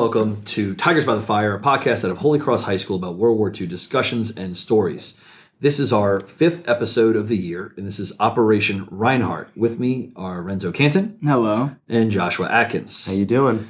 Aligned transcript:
Welcome 0.00 0.42
to 0.44 0.74
Tigers 0.76 1.04
by 1.04 1.14
the 1.14 1.20
Fire, 1.20 1.54
a 1.54 1.60
podcast 1.60 2.06
out 2.06 2.10
of 2.10 2.16
Holy 2.16 2.38
Cross 2.38 2.62
High 2.62 2.78
School 2.78 2.96
about 2.96 3.16
World 3.16 3.36
War 3.36 3.52
II 3.54 3.66
discussions 3.66 4.30
and 4.30 4.56
stories. 4.56 5.20
This 5.60 5.78
is 5.78 5.92
our 5.92 6.20
fifth 6.20 6.66
episode 6.66 7.16
of 7.16 7.28
the 7.28 7.36
year, 7.36 7.74
and 7.76 7.86
this 7.86 8.00
is 8.00 8.18
Operation 8.18 8.88
Reinhardt. 8.90 9.54
With 9.54 9.78
me 9.78 10.10
are 10.16 10.40
Renzo 10.40 10.72
Canton 10.72 11.18
Hello. 11.22 11.76
and 11.86 12.10
Joshua 12.10 12.48
Atkins. 12.50 13.08
How 13.08 13.12
you 13.12 13.26
doing? 13.26 13.68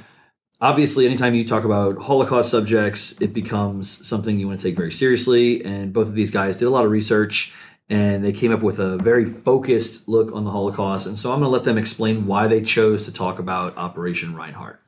Obviously, 0.61 1.05
anytime 1.05 1.33
you 1.33 1.43
talk 1.43 1.65
about 1.65 1.97
Holocaust 1.97 2.49
subjects, 2.49 3.21
it 3.21 3.33
becomes 3.33 4.07
something 4.07 4.39
you 4.39 4.47
want 4.47 4.61
to 4.61 4.67
take 4.69 4.77
very 4.77 4.93
seriously. 4.93 5.61
And 5.65 5.91
both 5.91 6.07
of 6.07 6.15
these 6.15 6.31
guys 6.31 6.55
did 6.55 6.65
a 6.65 6.71
lot 6.71 6.85
of 6.85 6.91
research 6.91 7.53
and 7.89 8.23
they 8.23 8.31
came 8.31 8.53
up 8.53 8.61
with 8.61 8.79
a 8.79 8.95
very 8.95 9.25
focused 9.25 10.07
look 10.07 10.31
on 10.31 10.45
the 10.45 10.51
Holocaust. 10.51 11.07
And 11.07 11.19
so 11.19 11.33
I'm 11.33 11.41
going 11.41 11.49
to 11.49 11.53
let 11.53 11.65
them 11.65 11.77
explain 11.77 12.25
why 12.25 12.47
they 12.47 12.61
chose 12.61 13.03
to 13.03 13.11
talk 13.11 13.37
about 13.37 13.75
Operation 13.75 14.33
Reinhardt. 14.33 14.81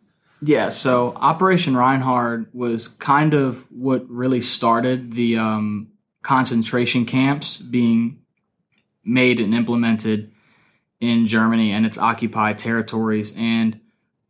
Yeah, 0.46 0.70
so 0.70 1.14
Operation 1.16 1.78
Reinhard 1.78 2.48
was 2.54 2.90
kind 2.90 3.34
of 3.34 3.66
what 3.72 4.10
really 4.10 4.42
started 4.42 5.14
the 5.14 5.38
um, 5.38 5.94
concentration 6.22 7.06
camps 7.06 7.58
being 7.58 8.20
made 9.06 9.40
and 9.40 9.56
implemented 9.56 10.34
in 11.00 11.28
Germany 11.28 11.72
and 11.72 11.86
its 11.86 11.98
occupied 11.98 12.58
territories. 12.58 13.34
And 13.38 13.80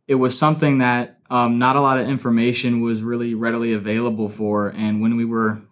it 0.06 0.14
was 0.14 0.38
something 0.38 0.78
that 0.78 1.18
um, 1.30 1.58
not 1.58 1.74
a 1.74 1.80
lot 1.80 1.98
of 1.98 2.08
information 2.08 2.80
was 2.80 3.02
really 3.02 3.34
readily 3.34 3.72
available 3.72 4.28
for. 4.28 4.68
And 4.68 5.02
when 5.02 5.16
we 5.16 5.24
were 5.24 5.62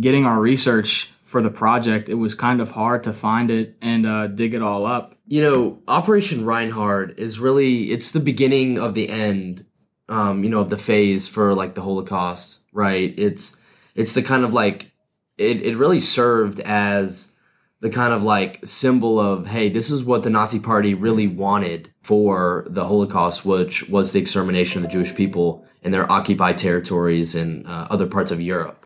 getting 0.00 0.24
our 0.24 0.40
research 0.40 1.12
for 1.28 1.42
the 1.42 1.50
project, 1.50 2.08
it 2.08 2.14
was 2.14 2.34
kind 2.34 2.58
of 2.58 2.70
hard 2.70 3.04
to 3.04 3.12
find 3.12 3.50
it 3.50 3.76
and 3.82 4.06
uh, 4.06 4.28
dig 4.28 4.54
it 4.54 4.62
all 4.62 4.86
up. 4.86 5.14
You 5.26 5.42
know, 5.42 5.78
Operation 5.86 6.46
Reinhardt 6.46 7.18
is 7.18 7.38
really 7.38 7.90
it's 7.90 8.12
the 8.12 8.20
beginning 8.20 8.78
of 8.78 8.94
the 8.94 9.10
end, 9.10 9.66
um, 10.08 10.42
you 10.42 10.48
know, 10.48 10.60
of 10.60 10.70
the 10.70 10.78
phase 10.78 11.28
for 11.28 11.52
like 11.52 11.74
the 11.74 11.82
Holocaust, 11.82 12.60
right? 12.72 13.12
It's 13.18 13.60
it's 13.94 14.14
the 14.14 14.22
kind 14.22 14.42
of 14.42 14.54
like 14.54 14.90
it, 15.36 15.60
it 15.60 15.76
really 15.76 16.00
served 16.00 16.60
as 16.60 17.34
the 17.80 17.90
kind 17.90 18.14
of 18.14 18.24
like 18.24 18.60
symbol 18.64 19.20
of 19.20 19.46
hey 19.46 19.68
this 19.68 19.88
is 19.90 20.02
what 20.02 20.24
the 20.24 20.30
nazi 20.30 20.58
party 20.58 20.94
really 20.94 21.28
wanted 21.28 21.92
for 22.02 22.66
the 22.68 22.84
holocaust 22.88 23.44
which 23.44 23.88
was 23.88 24.10
the 24.10 24.18
extermination 24.18 24.82
of 24.82 24.90
the 24.90 24.92
jewish 24.92 25.14
people 25.14 25.64
in 25.82 25.92
their 25.92 26.10
occupied 26.10 26.58
territories 26.58 27.36
and 27.36 27.64
uh, 27.68 27.86
other 27.88 28.06
parts 28.06 28.32
of 28.32 28.40
europe 28.40 28.77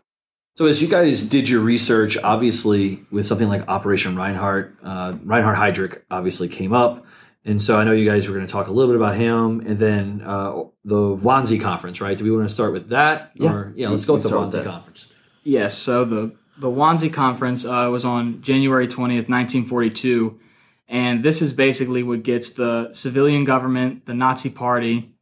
So, 0.55 0.67
as 0.67 0.81
you 0.81 0.87
guys 0.87 1.23
did 1.23 1.49
your 1.49 1.61
research, 1.61 2.17
obviously 2.17 2.99
with 3.11 3.25
something 3.25 3.49
like 3.49 3.67
Operation 3.67 4.15
Reinhardt, 4.15 4.77
uh, 4.83 5.15
Reinhard 5.23 5.57
Heydrich 5.57 6.01
obviously 6.11 6.47
came 6.47 6.73
up. 6.73 7.05
And 7.45 7.61
so 7.61 7.77
I 7.77 7.83
know 7.83 7.91
you 7.91 8.09
guys 8.09 8.29
were 8.29 8.35
going 8.35 8.45
to 8.45 8.51
talk 8.51 8.67
a 8.67 8.71
little 8.71 8.93
bit 8.93 8.95
about 8.95 9.17
him 9.17 9.59
and 9.67 9.77
then 9.77 10.21
uh, 10.25 10.63
the 10.85 11.17
Wannsee 11.17 11.59
conference, 11.59 11.99
right? 11.99 12.17
Do 12.17 12.23
we 12.23 12.31
want 12.31 12.47
to 12.47 12.53
start 12.53 12.71
with 12.71 12.89
that? 12.89 13.31
Yeah. 13.35 13.51
Or, 13.51 13.73
yeah, 13.75 13.89
let's 13.89 14.05
go 14.05 14.13
with 14.13 14.23
the 14.23 14.29
with 14.29 14.53
Wannsee 14.53 14.63
conference. 14.63 15.11
Yes, 15.43 15.77
so 15.77 16.05
the 16.05 16.35
the 16.57 16.69
Wannsee 16.69 17.11
Conference 17.11 17.65
uh, 17.65 17.89
was 17.91 18.05
on 18.05 18.41
January 18.41 18.87
20th, 18.87 19.27
1942, 19.27 20.39
and 20.87 21.23
this 21.23 21.41
is 21.41 21.51
basically 21.51 22.03
what 22.03 22.23
gets 22.23 22.53
the 22.53 22.93
civilian 22.93 23.43
government, 23.43 24.05
the 24.05 24.13
Nazi 24.13 24.49
Party, 24.49 25.12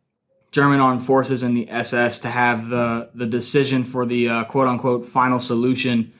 German 0.51 0.79
armed 0.79 1.03
forces, 1.05 1.43
and 1.43 1.55
the 1.55 1.69
SS 1.69 2.19
to 2.19 2.29
have 2.29 2.69
the 2.69 3.09
the 3.13 3.25
decision 3.25 3.83
for 3.83 4.05
the 4.05 4.29
uh, 4.29 4.43
quote 4.45 4.67
unquote 4.67 5.05
final 5.05 5.39
solution 5.39 6.13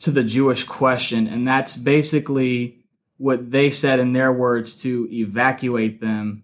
to 0.00 0.10
the 0.10 0.24
Jewish 0.24 0.64
question, 0.64 1.26
and 1.26 1.46
that's 1.46 1.76
basically 1.76 2.78
what 3.18 3.50
they 3.50 3.70
said 3.70 3.98
in 3.98 4.12
their 4.12 4.32
words 4.32 4.76
to 4.82 5.08
evacuate 5.10 6.00
them. 6.00 6.42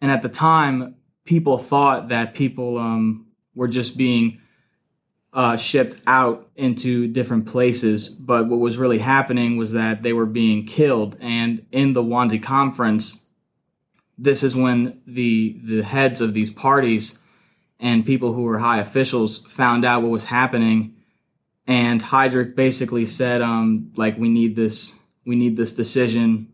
And 0.00 0.10
at 0.10 0.22
the 0.22 0.28
time, 0.28 0.96
people 1.24 1.58
thought 1.58 2.08
that 2.08 2.34
people 2.34 2.78
um, 2.78 3.26
were 3.54 3.68
just 3.68 3.96
being 3.98 4.40
uh, 5.32 5.56
shipped 5.56 5.96
out 6.06 6.48
into 6.56 7.08
different 7.08 7.46
places. 7.46 8.08
But 8.08 8.48
what 8.48 8.60
was 8.60 8.78
really 8.78 8.98
happening 8.98 9.56
was 9.56 9.72
that 9.72 10.02
they 10.02 10.12
were 10.12 10.26
being 10.26 10.66
killed. 10.66 11.16
And 11.20 11.66
in 11.72 11.92
the 11.92 12.02
Wannsee 12.02 12.42
Conference, 12.42 13.26
this 14.22 14.42
is 14.42 14.54
when 14.56 15.00
the 15.06 15.60
the 15.64 15.82
heads 15.82 16.20
of 16.20 16.32
these 16.32 16.50
parties 16.50 17.18
and 17.82 18.06
people 18.06 18.32
who 18.32 18.42
were 18.42 18.60
high 18.60 18.78
officials 18.78 19.38
found 19.38 19.84
out 19.84 20.02
what 20.02 20.10
was 20.10 20.26
happening. 20.26 20.94
And 21.66 22.00
Heydrich 22.00 22.54
basically 22.54 23.06
said, 23.06 23.42
um, 23.42 23.92
like, 23.96 24.16
we 24.16 24.28
need 24.28 24.54
this, 24.56 25.02
we 25.26 25.34
need 25.34 25.56
this 25.56 25.74
decision 25.74 26.52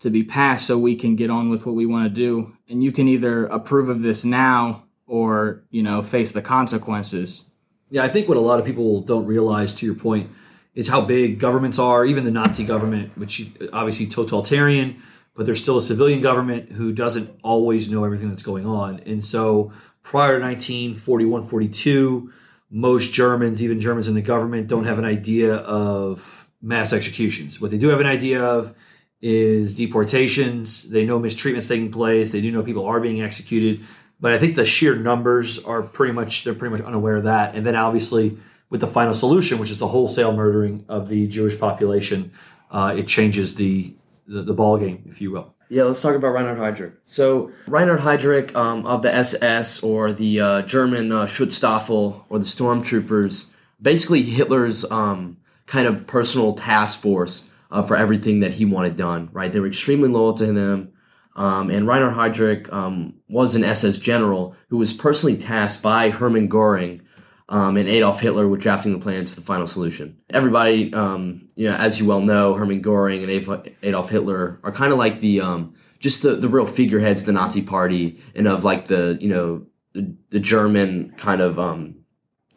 to 0.00 0.10
be 0.10 0.22
passed 0.22 0.66
so 0.66 0.78
we 0.78 0.96
can 0.96 1.16
get 1.16 1.30
on 1.30 1.50
with 1.50 1.66
what 1.66 1.74
we 1.74 1.86
want 1.86 2.04
to 2.08 2.14
do. 2.14 2.56
And 2.68 2.82
you 2.82 2.92
can 2.92 3.08
either 3.08 3.46
approve 3.46 3.88
of 3.88 4.02
this 4.02 4.24
now 4.24 4.84
or, 5.06 5.64
you 5.70 5.82
know, 5.82 6.02
face 6.02 6.32
the 6.32 6.42
consequences. 6.42 7.52
Yeah, 7.90 8.02
I 8.04 8.08
think 8.08 8.28
what 8.28 8.36
a 8.36 8.40
lot 8.40 8.60
of 8.60 8.66
people 8.66 9.00
don't 9.00 9.26
realize, 9.26 9.72
to 9.74 9.86
your 9.86 9.94
point, 9.94 10.30
is 10.74 10.88
how 10.88 11.00
big 11.00 11.38
governments 11.38 11.78
are. 11.78 12.04
Even 12.04 12.24
the 12.24 12.30
Nazi 12.30 12.64
government, 12.64 13.16
which 13.18 13.50
obviously 13.72 14.06
totalitarian, 14.06 14.96
but 15.38 15.46
there's 15.46 15.62
still 15.62 15.78
a 15.78 15.82
civilian 15.82 16.20
government 16.20 16.72
who 16.72 16.92
doesn't 16.92 17.30
always 17.44 17.88
know 17.88 18.04
everything 18.04 18.28
that's 18.28 18.42
going 18.42 18.66
on. 18.66 18.98
And 19.06 19.24
so 19.24 19.70
prior 20.02 20.40
to 20.40 20.44
1941 20.44 21.44
42, 21.46 22.32
most 22.70 23.12
Germans, 23.12 23.62
even 23.62 23.80
Germans 23.80 24.08
in 24.08 24.16
the 24.16 24.20
government, 24.20 24.66
don't 24.66 24.82
have 24.82 24.98
an 24.98 25.04
idea 25.04 25.54
of 25.54 26.50
mass 26.60 26.92
executions. 26.92 27.60
What 27.60 27.70
they 27.70 27.78
do 27.78 27.86
have 27.90 28.00
an 28.00 28.06
idea 28.06 28.44
of 28.44 28.74
is 29.22 29.76
deportations. 29.76 30.90
They 30.90 31.04
know 31.04 31.20
mistreatments 31.20 31.68
taking 31.68 31.92
place. 31.92 32.32
They 32.32 32.40
do 32.40 32.50
know 32.50 32.64
people 32.64 32.86
are 32.86 32.98
being 32.98 33.22
executed. 33.22 33.86
But 34.18 34.32
I 34.32 34.38
think 34.38 34.56
the 34.56 34.66
sheer 34.66 34.96
numbers 34.96 35.64
are 35.64 35.82
pretty 35.82 36.14
much 36.14 36.42
they're 36.42 36.52
pretty 36.52 36.72
much 36.72 36.84
unaware 36.84 37.14
of 37.14 37.24
that. 37.24 37.54
And 37.54 37.64
then 37.64 37.76
obviously 37.76 38.36
with 38.70 38.80
the 38.80 38.88
final 38.88 39.14
solution, 39.14 39.60
which 39.60 39.70
is 39.70 39.78
the 39.78 39.86
wholesale 39.86 40.32
murdering 40.32 40.84
of 40.88 41.06
the 41.06 41.28
Jewish 41.28 41.56
population, 41.60 42.32
uh, 42.72 42.96
it 42.98 43.06
changes 43.06 43.54
the, 43.54 43.94
the 44.28 44.42
the 44.42 44.54
ball 44.54 44.78
game, 44.78 45.04
if 45.08 45.20
you 45.20 45.30
will. 45.32 45.54
Yeah, 45.70 45.84
let's 45.84 46.00
talk 46.00 46.14
about 46.14 46.32
Reinhard 46.32 46.58
Heydrich. 46.58 46.92
So 47.02 47.52
Reinhard 47.66 48.00
Heydrich 48.00 48.54
um, 48.54 48.86
of 48.86 49.02
the 49.02 49.14
SS 49.14 49.82
or 49.82 50.12
the 50.12 50.40
uh, 50.40 50.62
German 50.62 51.12
uh, 51.12 51.26
Schutzstaffel 51.26 52.24
or 52.28 52.38
the 52.38 52.44
Stormtroopers, 52.44 53.52
basically 53.80 54.22
Hitler's 54.22 54.90
um, 54.90 55.36
kind 55.66 55.86
of 55.86 56.06
personal 56.06 56.54
task 56.54 57.00
force 57.00 57.50
uh, 57.70 57.82
for 57.82 57.96
everything 57.96 58.40
that 58.40 58.54
he 58.54 58.64
wanted 58.64 58.96
done. 58.96 59.28
Right, 59.32 59.52
they 59.52 59.60
were 59.60 59.66
extremely 59.66 60.08
loyal 60.08 60.34
to 60.34 60.46
him. 60.46 60.92
Um, 61.36 61.70
and 61.70 61.86
Reinhard 61.86 62.14
Heydrich 62.14 62.72
um, 62.72 63.14
was 63.28 63.54
an 63.54 63.62
SS 63.62 63.98
general 63.98 64.56
who 64.70 64.76
was 64.78 64.92
personally 64.92 65.36
tasked 65.36 65.82
by 65.82 66.10
Hermann 66.10 66.48
Goering 66.48 67.02
um, 67.48 67.76
and 67.76 67.88
Adolf 67.88 68.20
Hitler 68.20 68.46
with 68.46 68.60
drafting 68.60 68.92
the 68.92 68.98
plans 68.98 69.30
for 69.30 69.36
the 69.36 69.46
final 69.46 69.66
solution. 69.66 70.18
Everybody, 70.30 70.92
um, 70.92 71.48
you 71.54 71.68
know, 71.68 71.76
as 71.76 71.98
you 71.98 72.06
well 72.06 72.20
know, 72.20 72.54
Hermann 72.54 72.82
Goring 72.82 73.22
and 73.22 73.30
Adolf- 73.30 74.10
Hitler 74.10 74.60
are 74.62 74.72
kind 74.72 74.92
of 74.92 74.98
like 74.98 75.20
the 75.20 75.40
um, 75.40 75.74
just 75.98 76.22
the, 76.22 76.36
the 76.36 76.48
real 76.48 76.66
figureheads 76.66 77.24
the 77.24 77.32
Nazi 77.32 77.62
Party 77.62 78.20
and 78.34 78.46
of 78.46 78.64
like 78.64 78.86
the 78.86 79.16
you 79.20 79.28
know 79.28 79.66
the, 79.94 80.14
the 80.30 80.40
German 80.40 81.14
kind 81.16 81.40
of 81.40 81.58
um, 81.58 81.96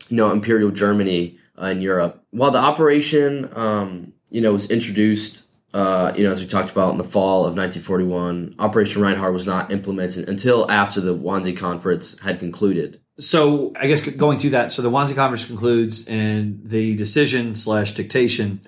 you 0.10 0.18
know 0.18 0.32
imperial 0.32 0.72
Germany 0.72 1.38
uh, 1.60 1.68
in 1.68 1.82
Europe. 1.82 2.24
While 2.32 2.52
the 2.52 2.60
operation 2.60 3.50
um, 3.54 4.14
you 4.30 4.42
know 4.42 4.52
was 4.52 4.70
introduced. 4.70 5.48
Uh, 5.74 6.12
you 6.18 6.26
know, 6.26 6.34
as 6.34 6.42
we 6.42 6.48
talked 6.48 6.70
about 6.70 6.92
in 6.92 6.98
the 6.98 7.04
fall 7.06 7.46
of 7.46 7.56
1941, 7.56 8.56
Operation 8.60 9.02
Reinhardt 9.02 9.32
was 9.32 9.46
not 9.46 9.72
implemented 9.72 10.28
until 10.28 10.70
after 10.70 11.00
the 11.00 11.16
Wannsee 11.16 11.56
Conference 11.56 12.20
had 12.20 12.40
concluded. 12.40 13.01
So 13.20 13.74
I 13.76 13.88
guess 13.88 14.02
going 14.02 14.40
to 14.40 14.50
that, 14.52 14.72
so 14.72 14.82
the 14.82 14.90
Wannsee 14.90 15.16
Conference 15.16 15.46
concludes, 15.46 16.08
and 16.08 16.62
the 16.64 16.96
decision 16.96 17.56
slash 17.56 17.92
dictation 17.92 18.62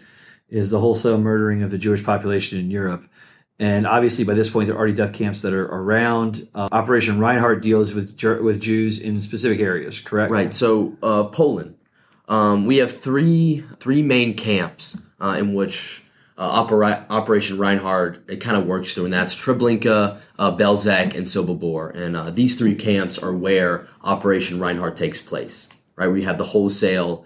is 0.49 0.69
the 0.69 0.79
wholesale 0.79 1.17
murdering 1.17 1.63
of 1.63 1.71
the 1.71 1.77
Jewish 1.77 2.03
population 2.03 2.59
in 2.59 2.69
Europe. 2.69 3.07
And 3.59 3.87
obviously, 3.87 4.23
by 4.23 4.33
this 4.33 4.49
point, 4.49 4.67
there 4.67 4.75
are 4.75 4.79
already 4.79 4.93
death 4.93 5.13
camps 5.13 5.41
that 5.41 5.53
are 5.53 5.65
around. 5.65 6.47
Uh, 6.53 6.69
Operation 6.71 7.19
Reinhardt 7.19 7.61
deals 7.61 7.93
with 7.93 8.21
with 8.41 8.59
Jews 8.59 8.99
in 8.99 9.21
specific 9.21 9.59
areas, 9.59 9.99
correct? 9.99 10.31
Right. 10.31 10.53
So 10.53 10.97
uh, 11.01 11.25
Poland, 11.25 11.75
um, 12.27 12.65
we 12.65 12.77
have 12.77 12.95
three 12.95 13.63
three 13.79 14.01
main 14.01 14.35
camps 14.35 15.01
uh, 15.21 15.35
in 15.39 15.53
which 15.53 16.02
uh, 16.37 16.41
Opera- 16.41 17.05
Operation 17.09 17.57
Reinhardt 17.57 18.23
it 18.29 18.37
kind 18.37 18.57
of 18.57 18.65
works 18.65 18.93
through, 18.93 19.05
and 19.05 19.13
that's 19.13 19.35
Treblinka, 19.35 20.19
uh, 20.39 20.55
Belzec, 20.57 21.13
and 21.15 21.25
Sobibor. 21.25 21.95
And 21.95 22.15
uh, 22.15 22.31
these 22.31 22.57
three 22.57 22.75
camps 22.75 23.17
are 23.17 23.33
where 23.33 23.87
Operation 24.03 24.59
Reinhardt 24.59 24.95
takes 24.95 25.21
place. 25.21 25.69
Right. 25.95 26.07
We 26.07 26.23
have 26.23 26.39
the 26.39 26.43
wholesale 26.43 27.23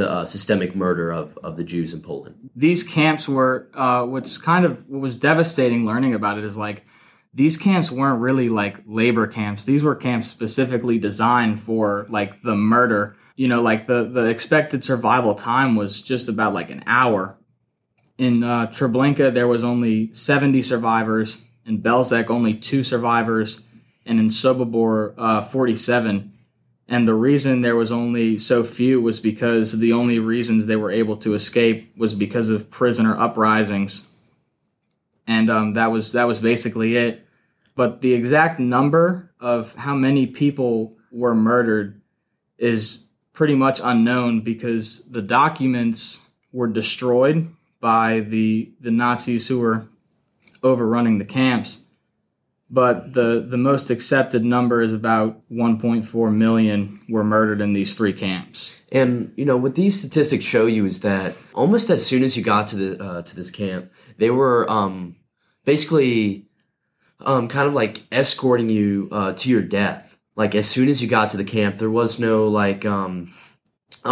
uh, 0.00 0.24
systemic 0.24 0.74
murder 0.74 1.12
of, 1.12 1.36
of 1.42 1.56
the 1.58 1.64
Jews 1.64 1.92
in 1.92 2.00
Poland. 2.00 2.34
these 2.56 2.82
camps 2.82 3.28
were 3.28 3.68
uh, 3.74 4.06
what's 4.06 4.38
kind 4.38 4.64
of 4.64 4.88
what 4.88 5.00
was 5.00 5.18
devastating 5.18 5.84
learning 5.84 6.14
about 6.14 6.38
it 6.38 6.44
is 6.44 6.56
like 6.56 6.86
these 7.34 7.58
camps 7.58 7.90
weren't 7.90 8.22
really 8.22 8.48
like 8.48 8.78
labor 8.86 9.26
camps 9.26 9.64
these 9.64 9.82
were 9.84 9.94
camps 9.94 10.28
specifically 10.28 10.98
designed 10.98 11.60
for 11.60 12.06
like 12.08 12.40
the 12.42 12.56
murder 12.56 13.16
you 13.36 13.48
know 13.48 13.60
like 13.60 13.86
the 13.86 14.04
the 14.04 14.24
expected 14.24 14.82
survival 14.82 15.34
time 15.34 15.76
was 15.76 16.00
just 16.00 16.26
about 16.30 16.54
like 16.54 16.70
an 16.70 16.82
hour 16.86 17.36
in 18.18 18.42
uh, 18.42 18.66
Treblinka 18.68 19.32
there 19.32 19.48
was 19.48 19.64
only 19.64 20.12
70 20.12 20.62
survivors 20.62 21.42
in 21.66 21.82
Belzec 21.82 22.30
only 22.30 22.54
two 22.54 22.82
survivors 22.82 23.66
and 24.06 24.20
in 24.20 24.28
Sobibor 24.28 25.14
uh, 25.18 25.42
47. 25.42 26.32
And 26.88 27.08
the 27.08 27.14
reason 27.14 27.60
there 27.60 27.74
was 27.74 27.90
only 27.90 28.38
so 28.38 28.62
few 28.62 29.00
was 29.00 29.20
because 29.20 29.80
the 29.80 29.92
only 29.92 30.20
reasons 30.20 30.66
they 30.66 30.76
were 30.76 30.92
able 30.92 31.16
to 31.18 31.34
escape 31.34 31.92
was 31.96 32.14
because 32.14 32.48
of 32.48 32.70
prisoner 32.70 33.18
uprisings. 33.18 34.14
And 35.26 35.50
um, 35.50 35.72
that 35.72 35.90
was 35.90 36.12
that 36.12 36.28
was 36.28 36.40
basically 36.40 36.96
it. 36.96 37.26
But 37.74 38.00
the 38.00 38.14
exact 38.14 38.60
number 38.60 39.32
of 39.40 39.74
how 39.74 39.96
many 39.96 40.26
people 40.28 40.96
were 41.10 41.34
murdered 41.34 42.00
is 42.56 43.08
pretty 43.32 43.56
much 43.56 43.80
unknown 43.82 44.40
because 44.42 45.10
the 45.10 45.20
documents 45.20 46.30
were 46.52 46.68
destroyed 46.68 47.48
by 47.80 48.20
the 48.20 48.72
the 48.80 48.90
Nazis 48.90 49.48
who 49.48 49.58
were 49.58 49.88
overrunning 50.62 51.18
the 51.18 51.24
camps. 51.24 51.86
But 52.68 53.12
the, 53.12 53.46
the 53.48 53.56
most 53.56 53.90
accepted 53.90 54.44
number 54.44 54.82
is 54.82 54.92
about 54.92 55.40
1.4 55.52 56.34
million 56.34 57.00
were 57.08 57.22
murdered 57.22 57.60
in 57.60 57.74
these 57.74 57.94
three 57.94 58.12
camps. 58.12 58.82
And 58.90 59.32
you 59.36 59.44
know 59.44 59.56
what 59.56 59.76
these 59.76 59.98
statistics 60.00 60.44
show 60.44 60.66
you 60.66 60.84
is 60.84 61.00
that 61.02 61.36
almost 61.54 61.90
as 61.90 62.04
soon 62.04 62.24
as 62.24 62.36
you 62.36 62.42
got 62.42 62.66
to 62.68 62.76
the 62.76 63.02
uh, 63.02 63.22
to 63.22 63.36
this 63.36 63.52
camp, 63.52 63.92
they 64.18 64.30
were 64.30 64.68
um, 64.68 65.14
basically 65.64 66.48
um, 67.20 67.46
kind 67.46 67.68
of 67.68 67.74
like 67.74 68.02
escorting 68.10 68.68
you 68.68 69.08
uh, 69.12 69.32
to 69.34 69.48
your 69.48 69.62
death. 69.62 70.18
Like 70.34 70.56
as 70.56 70.68
soon 70.68 70.88
as 70.88 71.00
you 71.00 71.08
got 71.08 71.30
to 71.30 71.36
the 71.36 71.44
camp, 71.44 71.78
there 71.78 71.90
was 71.90 72.18
no 72.18 72.48
like 72.48 72.84
um, 72.84 73.32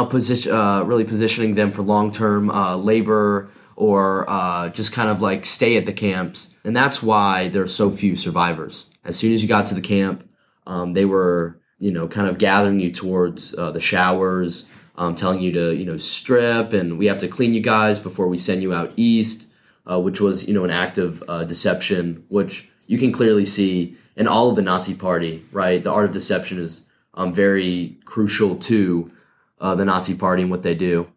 position, 0.03 0.53
uh, 0.53 0.83
really 0.83 1.05
positioning 1.05 1.55
them 1.55 1.71
for 1.71 1.83
long 1.83 2.11
term 2.11 2.51
uh, 2.51 2.77
labor 2.77 3.51
or 3.77 4.29
uh, 4.29 4.69
just 4.71 4.93
kind 4.93 5.09
of 5.09 5.21
like 5.21 5.45
stay 5.47 5.77
at 5.77 5.87
the 5.87 5.93
camps. 5.93 6.55
And 6.65 6.77
that's 6.77 7.03
why 7.03 7.49
there's 7.49 7.75
so 7.75 7.91
few 7.91 8.17
survivors. 8.17 8.91
As 9.05 9.17
soon 9.17 9.33
as 9.33 9.43
you 9.43 9.49
got 9.49 9.67
to 9.69 9.75
the 9.75 9.81
camp, 9.81 10.29
um, 10.67 10.93
they 10.93 11.05
were, 11.05 11.61
you 11.79 11.93
know, 11.93 12.09
kind 12.09 12.29
of 12.29 12.39
gathering 12.39 12.81
you 12.81 12.91
towards 12.91 13.57
uh, 13.57 13.71
the 13.71 13.81
showers, 13.81 14.71
um, 14.97 15.15
telling 15.15 15.41
you 15.41 15.53
to, 15.53 15.75
you 15.75 15.85
know, 15.85 15.97
strip 15.97 16.73
and 16.73 16.99
we 16.99 17.07
have 17.07 17.19
to 17.19 17.29
clean 17.29 17.53
you 17.53 17.61
guys 17.61 17.99
before 17.99 18.29
we 18.29 18.39
send 18.39 18.63
you 18.63 18.73
out 18.73 18.93
east, 18.97 19.49
uh, 19.91 20.01
which 20.01 20.21
was, 20.21 20.49
you 20.49 20.55
know, 20.55 20.65
an 20.65 20.71
act 20.71 20.99
of 20.99 21.23
deception, 21.49 22.25
which 22.29 22.71
you 22.87 22.99
can 22.99 23.13
clearly 23.13 23.45
see 23.45 23.97
in 24.17 24.27
all 24.27 24.51
of 24.51 24.57
the 24.57 24.63
Nazi 24.63 24.95
party, 24.95 25.45
right? 25.53 25.83
The 25.83 25.93
art 25.93 26.05
of 26.07 26.13
deception 26.13 26.59
is 26.59 26.83
um, 27.15 27.33
very 27.33 27.97
crucial 28.05 28.57
to 28.57 29.11
uh, 29.61 29.75
the 29.75 29.85
Nazi 29.85 30.15
party 30.15 30.43
and 30.43 30.51
what 30.51 30.63
they 30.63 30.75
do. 30.75 31.09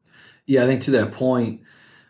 Yeah, 0.45 0.63
I 0.63 0.65
think 0.65 0.81
to 0.83 0.91
that 0.91 1.11
point, 1.11 1.61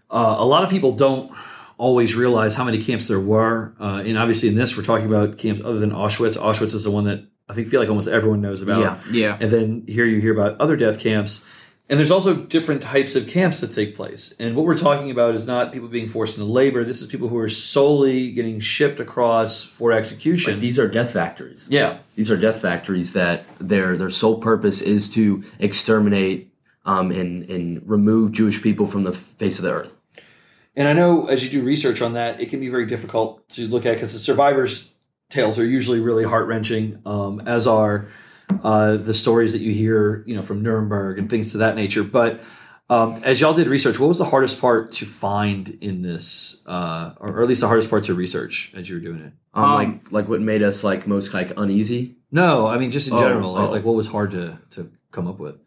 uh, 0.09 0.35
a 0.37 0.45
lot 0.45 0.63
of 0.63 0.69
people 0.69 0.91
don't 0.91 1.31
always 1.77 2.15
realize 2.15 2.55
how 2.55 2.63
many 2.63 2.77
camps 2.79 3.07
there 3.07 3.19
were. 3.19 3.75
Uh, 3.79 4.03
and 4.05 4.17
obviously, 4.17 4.49
in 4.49 4.55
this, 4.55 4.77
we're 4.77 4.83
talking 4.83 5.07
about 5.07 5.37
camps 5.37 5.61
other 5.63 5.79
than 5.79 5.91
Auschwitz. 5.91 6.37
Auschwitz 6.37 6.73
is 6.73 6.83
the 6.83 6.91
one 6.91 7.05
that 7.05 7.25
I 7.49 7.53
think 7.53 7.67
feel 7.67 7.79
like 7.79 7.89
almost 7.89 8.07
everyone 8.07 8.41
knows 8.41 8.61
about. 8.61 8.81
Yeah. 8.81 8.99
Yeah. 9.11 9.37
And 9.39 9.51
then 9.51 9.83
here 9.87 10.05
you 10.05 10.19
hear 10.19 10.33
about 10.33 10.59
other 10.59 10.75
death 10.75 10.99
camps. 10.99 11.49
And 11.89 11.97
there's 11.97 12.11
also 12.11 12.35
different 12.35 12.81
types 12.81 13.15
of 13.15 13.27
camps 13.27 13.61
that 13.61 13.71
take 13.71 13.95
place. 13.95 14.35
And 14.39 14.57
what 14.57 14.65
we're 14.65 14.77
talking 14.77 15.09
about 15.09 15.35
is 15.35 15.47
not 15.47 15.71
people 15.71 15.87
being 15.87 16.09
forced 16.09 16.37
into 16.37 16.51
labor. 16.51 16.83
This 16.83 17.01
is 17.01 17.07
people 17.07 17.29
who 17.29 17.37
are 17.37 17.47
solely 17.47 18.31
getting 18.31 18.59
shipped 18.59 18.99
across 18.99 19.63
for 19.63 19.93
execution. 19.93 20.53
Like 20.53 20.61
these 20.61 20.77
are 20.79 20.87
death 20.87 21.13
factories. 21.13 21.67
yeah. 21.69 21.99
These 22.15 22.29
are 22.29 22.35
death 22.35 22.61
factories 22.61 23.13
that 23.13 23.45
their 23.59 23.95
their 23.95 24.09
sole 24.09 24.39
purpose 24.39 24.81
is 24.81 25.13
to 25.13 25.43
exterminate 25.59 26.51
um, 26.83 27.11
and 27.11 27.49
and 27.49 27.87
remove 27.87 28.33
Jewish 28.33 28.61
people 28.61 28.87
from 28.87 29.03
the 29.03 29.13
face 29.13 29.59
of 29.59 29.63
the 29.63 29.71
earth. 29.71 29.95
And 30.75 30.87
I 30.87 30.93
know 30.93 31.27
as 31.27 31.43
you 31.43 31.49
do 31.49 31.63
research 31.63 32.01
on 32.01 32.13
that, 32.13 32.39
it 32.41 32.49
can 32.49 32.59
be 32.59 32.69
very 32.69 32.85
difficult 32.85 33.47
to 33.49 33.67
look 33.67 33.85
at 33.85 33.93
because 33.93 34.13
the 34.13 34.19
survivors' 34.19 34.91
tales 35.29 35.57
are 35.57 35.65
usually 35.65 35.99
really 35.99 36.23
heart 36.23 36.47
wrenching, 36.47 37.01
um, 37.05 37.41
as 37.47 37.65
are 37.65 38.07
uh, 38.63 38.97
the 38.97 39.13
stories 39.13 39.51
that 39.53 39.61
you 39.61 39.73
hear, 39.73 40.23
you 40.25 40.35
know, 40.35 40.41
from 40.41 40.61
Nuremberg 40.61 41.19
and 41.19 41.29
things 41.29 41.51
to 41.51 41.57
that 41.59 41.75
nature. 41.75 42.03
But 42.03 42.41
um, 42.89 43.21
as 43.23 43.41
y'all 43.41 43.53
did 43.53 43.67
research, 43.67 43.99
what 43.99 44.07
was 44.07 44.17
the 44.17 44.25
hardest 44.25 44.61
part 44.61 44.91
to 44.93 45.05
find 45.05 45.77
in 45.81 46.01
this, 46.01 46.63
uh, 46.65 47.13
or 47.19 47.41
at 47.41 47.47
least 47.49 47.61
the 47.61 47.67
hardest 47.67 47.89
part 47.89 48.05
to 48.05 48.13
research 48.13 48.71
as 48.75 48.89
you 48.89 48.95
were 48.95 49.01
doing 49.01 49.19
it? 49.21 49.33
Um, 49.53 49.63
Um, 49.63 49.73
like 49.75 50.11
like 50.11 50.29
what 50.29 50.41
made 50.41 50.63
us 50.63 50.83
like 50.83 51.05
most 51.07 51.33
like 51.33 51.51
uneasy. 51.57 52.15
No, 52.31 52.67
I 52.67 52.77
mean 52.77 52.91
just 52.91 53.07
in 53.07 53.13
Oh, 53.13 53.19
general, 53.19 53.53
like, 53.53 53.67
oh. 53.69 53.71
like 53.71 53.83
what 53.85 53.95
was 53.95 54.07
hard 54.09 54.31
to 54.31 54.59
to 54.71 54.91
come 55.11 55.27
up 55.27 55.39
with. 55.39 55.57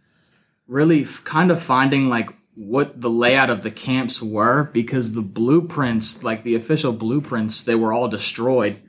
really 0.67 1.03
f- 1.03 1.23
kind 1.25 1.51
of 1.51 1.61
finding 1.63 2.09
like 2.09 2.31
what 2.55 3.01
the 3.01 3.11
layout 3.11 3.51
of 3.51 3.63
the 3.63 3.71
camps 3.71 4.23
were 4.23 4.65
because 4.73 5.13
the 5.15 5.23
blueprints 5.23 6.23
like 6.23 6.43
the 6.45 6.55
official 6.55 6.93
blueprints 6.93 7.63
they 7.65 7.75
were 7.75 7.93
all 7.93 8.09
destroyed 8.09 8.81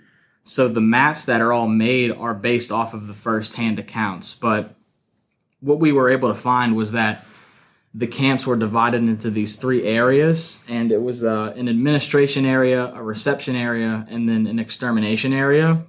so 0.43 0.67
the 0.67 0.81
maps 0.81 1.25
that 1.25 1.41
are 1.41 1.53
all 1.53 1.67
made 1.67 2.11
are 2.11 2.33
based 2.33 2.71
off 2.71 2.93
of 2.93 3.07
the 3.07 3.13
first 3.13 3.55
hand 3.55 3.79
accounts. 3.79 4.33
But 4.33 4.75
what 5.59 5.79
we 5.79 5.91
were 5.91 6.09
able 6.09 6.29
to 6.29 6.35
find 6.35 6.75
was 6.75 6.91
that 6.93 7.25
the 7.93 8.07
camps 8.07 8.47
were 8.47 8.55
divided 8.55 9.03
into 9.03 9.29
these 9.29 9.55
three 9.55 9.83
areas 9.83 10.63
and 10.69 10.91
it 10.91 11.01
was 11.01 11.23
uh, 11.23 11.53
an 11.57 11.67
administration 11.67 12.45
area 12.45 12.91
a 12.93 13.03
reception 13.03 13.55
area 13.55 14.05
and 14.09 14.29
then 14.29 14.47
an 14.47 14.59
extermination 14.59 15.33
area. 15.33 15.83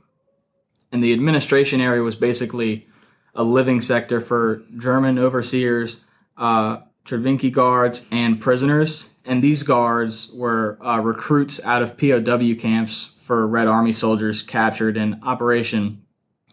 And 0.91 1.03
the 1.03 1.13
administration 1.13 1.81
area 1.81 2.03
was 2.03 2.17
basically 2.17 2.87
a 3.35 3.43
living 3.43 3.81
sector 3.81 4.21
for 4.21 4.63
German 4.77 5.19
overseers, 5.19 6.05
uh, 6.37 6.81
Trawniki 7.05 7.53
guards, 7.53 8.07
and 8.13 8.41
prisoners. 8.41 9.15
And 9.25 9.43
these 9.43 9.63
guards 9.63 10.33
were 10.35 10.79
uh, 10.85 11.01
recruits 11.01 11.65
out 11.65 11.83
of 11.83 11.97
POW 11.97 12.55
camps 12.59 13.13
for 13.17 13.47
Red 13.47 13.69
Army 13.69 13.93
soldiers 13.93 14.43
captured 14.43 14.97
in 14.97 15.21
Operation 15.23 16.05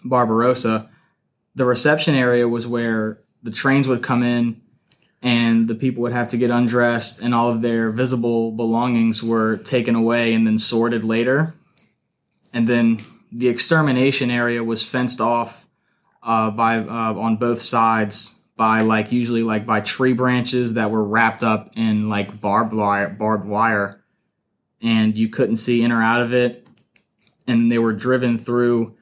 Barbarossa. 0.04 0.90
The 1.56 1.66
reception 1.66 2.16
area 2.16 2.48
was 2.48 2.68
where 2.68 3.20
the 3.42 3.52
trains 3.52 3.88
would 3.88 4.04
come 4.04 4.24
in 4.24 4.62
and 5.22 5.68
the 5.68 5.76
people 5.76 6.02
would 6.04 6.14
have 6.14 6.30
to 6.30 6.38
get 6.38 6.52
undressed 6.52 7.22
and 7.22 7.34
all 7.34 7.50
of 7.50 7.62
their 7.62 7.92
visible 7.92 8.52
belongings 8.52 9.24
were 9.24 9.58
taken 9.58 9.96
away 9.96 10.34
and 10.34 10.46
then 10.48 10.58
sorted 10.58 11.04
later. 11.04 11.56
And 12.54 12.68
then 12.68 12.98
the 13.32 13.48
extermination 13.48 14.32
area 14.32 14.64
was 14.64 14.88
fenced 14.88 15.22
off 15.22 15.68
uh, 16.24 16.52
by 16.52 16.78
uh, 16.78 17.14
on 17.14 17.38
both 17.38 17.62
sides 17.62 18.39
by 18.60 18.82
like 18.82 19.14
usually 19.14 19.42
like 19.42 19.66
by 19.66 19.80
tree 19.80 20.12
branches 20.12 20.74
that 20.74 20.92
were 20.92 21.02
wrapped 21.02 21.44
up 21.44 21.72
in 21.78 22.10
like 22.10 22.42
barbed 22.42 22.74
wire, 22.74 23.08
barbed 23.08 23.46
wire, 23.46 24.04
and 24.82 25.16
you 25.16 25.30
couldn't 25.30 25.56
see 25.56 25.82
in 25.82 25.94
or 25.94 26.04
out 26.04 26.22
of 26.22 26.34
it. 26.34 26.68
And 27.48 27.72
they 27.72 27.80
were 27.80 27.94
driven 27.94 28.38
through 28.38 28.98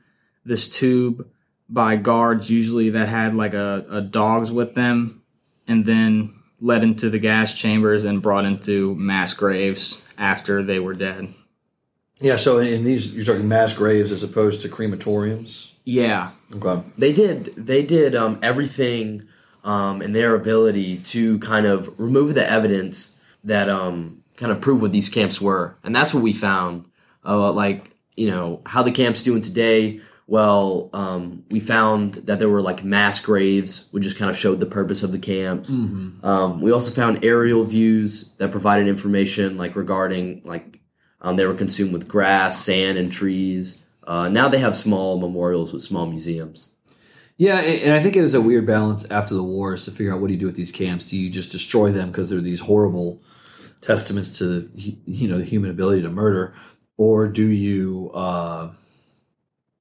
this 0.46 0.70
tube 0.70 1.28
by 1.68 1.96
guards 1.96 2.52
usually 2.52 2.92
that 2.92 3.08
had 3.08 3.34
like 3.34 3.56
a, 3.56 3.84
a 3.90 4.00
dogs 4.00 4.52
with 4.52 4.76
them, 4.76 5.24
and 5.68 5.88
then 5.88 6.36
led 6.62 6.84
into 6.84 7.10
the 7.10 7.18
gas 7.18 7.56
chambers 7.56 8.04
and 8.04 8.22
brought 8.22 8.46
into 8.46 8.94
mass 8.94 9.34
graves 9.34 10.08
after 10.20 10.62
they 10.62 10.80
were 10.80 10.94
dead. 10.94 11.34
Yeah, 12.20 12.36
so 12.36 12.60
in 12.60 12.84
these 12.84 13.16
you're 13.16 13.26
talking 13.26 13.48
mass 13.48 13.74
graves 13.74 14.12
as 14.12 14.22
opposed 14.22 14.62
to 14.62 14.70
crematoriums. 14.70 15.74
Yeah, 15.84 16.32
Okay. 16.56 16.84
They 16.96 17.12
did 17.12 17.56
they 17.58 17.82
did 17.82 18.14
um, 18.16 18.38
everything 18.44 19.28
um, 19.68 20.02
in 20.02 20.14
their 20.14 20.34
ability 20.34 20.98
to 20.98 21.38
kind 21.40 21.66
of 21.66 22.00
remove 22.00 22.34
the 22.34 22.50
evidence 22.50 23.22
that 23.44 23.68
um, 23.70 24.24
kind 24.38 24.52
of 24.52 24.62
prove 24.62 24.82
what 24.82 24.94
these 24.94 25.10
camps 25.10 25.42
were, 25.42 25.76
and 25.84 25.94
that's 25.94 26.14
what 26.14 26.24
we 26.24 26.32
found. 26.32 26.86
Uh, 27.26 27.52
like 27.52 27.92
you 28.16 28.32
know 28.32 28.62
how 28.66 28.82
the 28.82 28.92
camps 28.92 29.22
doing 29.24 29.42
today. 29.42 30.00
Well, 30.30 30.90
um, 30.92 31.46
we 31.52 31.62
found 31.62 32.16
that 32.16 32.40
there 32.40 32.50
were 32.50 32.62
like 32.62 32.84
mass 32.84 33.24
graves, 33.24 33.88
which 33.92 34.04
just 34.04 34.18
kind 34.18 34.30
of 34.30 34.38
showed 34.38 34.60
the 34.60 34.66
purpose 34.66 35.04
of 35.04 35.12
the 35.12 35.20
camps. 35.20 35.70
Um, 36.26 36.62
we 36.62 36.72
also 36.72 36.94
found 36.94 37.24
aerial 37.24 37.64
views 37.64 38.34
that 38.36 38.52
provided 38.52 38.88
information 38.88 39.58
like 39.58 39.76
regarding 39.76 40.42
like 40.44 40.80
um, 41.22 41.36
they 41.36 41.46
were 41.46 41.54
consumed 41.54 41.94
with 41.94 42.08
grass, 42.08 42.64
sand, 42.64 42.98
and 42.98 43.12
trees. 43.12 43.86
Uh, 44.06 44.30
now 44.30 44.48
they 44.48 44.60
have 44.60 44.76
small 44.76 45.18
memorials 45.20 45.74
with 45.74 45.82
small 45.82 46.06
museums. 46.06 46.72
Yeah, 47.38 47.60
and 47.60 47.94
I 47.94 48.02
think 48.02 48.16
it 48.16 48.24
is 48.24 48.34
a 48.34 48.42
weird 48.42 48.66
balance 48.66 49.10
after 49.12 49.36
the 49.36 49.44
wars 49.44 49.86
to 49.86 49.92
figure 49.92 50.14
out 50.14 50.22
what 50.22 50.28
do 50.28 50.34
you 50.34 50.40
do 50.40 50.48
with 50.48 50.56
these 50.56 50.72
camps? 50.72 51.06
Do 51.06 51.18
you 51.18 51.30
just 51.30 51.52
destroy 51.52 51.92
them 51.92 52.10
because 52.10 52.30
they're 52.30 52.42
these 52.42 52.62
horrible 52.62 53.22
testaments 53.82 54.40
to 54.40 54.70
you 54.74 55.28
know 55.28 55.38
the 55.38 55.46
human 55.46 55.70
ability 55.70 56.02
to 56.02 56.10
murder, 56.10 56.54
or 56.98 57.28
do 57.28 57.46
you 57.46 58.12
uh, 58.14 58.72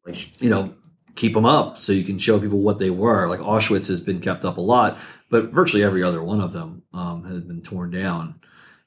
Like 0.06 0.42
you 0.42 0.50
know 0.50 0.74
keep 1.14 1.34
them 1.34 1.46
up 1.46 1.78
so 1.78 1.92
you 1.92 2.04
can 2.04 2.18
show 2.18 2.38
people 2.38 2.60
what 2.60 2.78
they 2.78 2.90
were? 2.90 3.28
Like 3.28 3.40
Auschwitz 3.40 3.88
has 3.88 4.00
been 4.00 4.20
kept 4.20 4.44
up 4.44 4.58
a 4.58 4.60
lot, 4.60 4.98
but 5.30 5.52
virtually 5.52 5.82
every 5.82 6.02
other 6.02 6.22
one 6.22 6.40
of 6.40 6.52
them 6.52 6.82
um, 6.92 7.24
has 7.24 7.40
been 7.40 7.62
torn 7.62 7.90
down. 7.90 8.40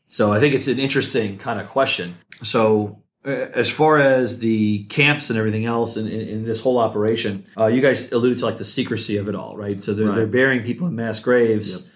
So 0.08 0.32
I 0.34 0.40
think 0.40 0.56
it's 0.56 0.68
an 0.68 0.80
interesting 0.80 1.38
kind 1.38 1.60
of 1.60 1.68
question. 1.70 2.16
So 2.44 3.04
as 3.26 3.70
far 3.70 3.98
as 4.00 4.40
the 4.40 4.84
camps 4.86 5.30
and 5.30 5.38
everything 5.38 5.66
else 5.66 5.98
in, 5.98 6.08
in, 6.08 6.22
in 6.28 6.44
this 6.46 6.62
whole 6.62 6.78
operation, 6.78 7.44
uh, 7.58 7.68
you 7.68 7.82
guys 7.82 8.12
alluded 8.12 8.38
to 8.40 8.46
like 8.46 8.58
the 8.58 8.66
secrecy 8.66 9.18
of 9.18 9.28
it 9.28 9.36
all, 9.36 9.58
right? 9.58 9.84
So 9.84 9.94
they're, 9.94 10.08
Right. 10.08 10.16
they're 10.16 10.28
burying 10.28 10.64
people 10.64 10.88
in 10.88 10.96
mass 10.96 11.20
graves. 11.20 11.92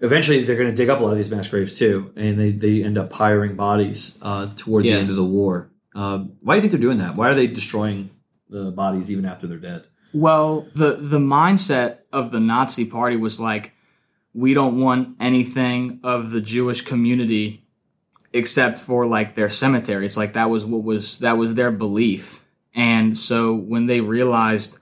Eventually, 0.00 0.42
they're 0.42 0.56
going 0.56 0.70
to 0.70 0.74
dig 0.74 0.88
up 0.88 0.98
a 0.98 1.02
lot 1.02 1.12
of 1.12 1.16
these 1.18 1.30
mass 1.30 1.46
graves 1.46 1.78
too, 1.78 2.12
and 2.16 2.38
they, 2.38 2.50
they 2.50 2.82
end 2.82 2.98
up 2.98 3.12
hiring 3.12 3.54
bodies 3.54 4.18
uh, 4.22 4.48
toward 4.56 4.82
the 4.82 4.90
end 4.92 5.08
of 5.10 5.16
the 5.16 5.24
war. 5.24 5.70
Um, 5.94 6.32
why 6.40 6.54
do 6.54 6.56
you 6.56 6.60
think 6.62 6.72
they're 6.72 6.80
doing 6.80 6.98
that? 6.98 7.14
Why 7.14 7.28
are 7.28 7.34
they 7.34 7.46
destroying 7.46 8.10
the 8.52 8.70
bodies 8.70 9.10
even 9.10 9.24
after 9.24 9.46
they're 9.46 9.58
dead. 9.58 9.84
Well, 10.14 10.68
the 10.74 10.96
the 10.96 11.18
mindset 11.18 11.98
of 12.12 12.30
the 12.30 12.38
Nazi 12.40 12.84
Party 12.84 13.16
was 13.16 13.40
like, 13.40 13.72
we 14.34 14.54
don't 14.54 14.78
want 14.78 15.16
anything 15.18 16.00
of 16.04 16.30
the 16.30 16.40
Jewish 16.40 16.82
community 16.82 17.61
except 18.32 18.78
for 18.78 19.06
like 19.06 19.34
their 19.34 19.50
cemeteries. 19.50 20.16
Like 20.16 20.34
that 20.34 20.50
was 20.50 20.64
what 20.64 20.82
was 20.82 21.18
that 21.20 21.38
was 21.38 21.54
their 21.54 21.70
belief. 21.70 22.44
And 22.74 23.18
so 23.18 23.54
when 23.54 23.86
they 23.86 24.00
realized 24.00 24.78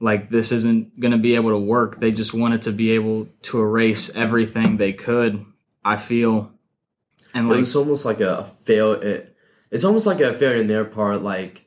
like 0.00 0.30
this 0.30 0.52
isn't 0.52 0.98
going 0.98 1.12
to 1.12 1.18
be 1.18 1.34
able 1.34 1.50
to 1.50 1.58
work, 1.58 1.98
they 1.98 2.10
just 2.10 2.34
wanted 2.34 2.62
to 2.62 2.72
be 2.72 2.92
able 2.92 3.28
to 3.42 3.60
erase 3.60 4.14
everything 4.16 4.76
they 4.76 4.92
could. 4.92 5.44
I 5.84 5.96
feel, 5.96 6.52
and 7.34 7.48
like 7.48 7.58
was 7.58 7.74
almost 7.74 8.04
like 8.04 8.20
a, 8.20 8.38
a 8.38 8.44
fail. 8.44 8.92
It, 8.92 9.36
it's 9.70 9.84
almost 9.84 10.06
like 10.06 10.20
a 10.20 10.32
failure 10.32 10.56
in 10.56 10.68
their 10.68 10.84
part. 10.84 11.22
Like 11.22 11.66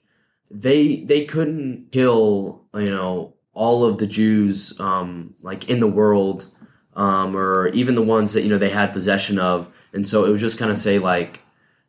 they 0.50 0.98
they 0.98 1.26
couldn't 1.26 1.92
kill 1.92 2.66
you 2.74 2.90
know 2.90 3.34
all 3.54 3.84
of 3.84 3.98
the 3.98 4.08
Jews 4.08 4.80
um, 4.80 5.34
like 5.42 5.70
in 5.70 5.80
the 5.80 5.88
world, 5.88 6.46
um, 6.94 7.36
or 7.36 7.68
even 7.70 7.96
the 7.96 8.02
ones 8.02 8.34
that 8.34 8.44
you 8.44 8.50
know 8.50 8.58
they 8.58 8.70
had 8.70 8.94
possession 8.94 9.40
of, 9.40 9.74
and 9.96 10.06
so 10.08 10.26
it 10.26 10.30
was 10.30 10.42
just 10.42 10.60
kind 10.60 10.70
of 10.70 10.78
say 10.78 11.00
like 11.00 11.40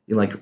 you 0.06 0.14
know, 0.14 0.20
like 0.20 0.34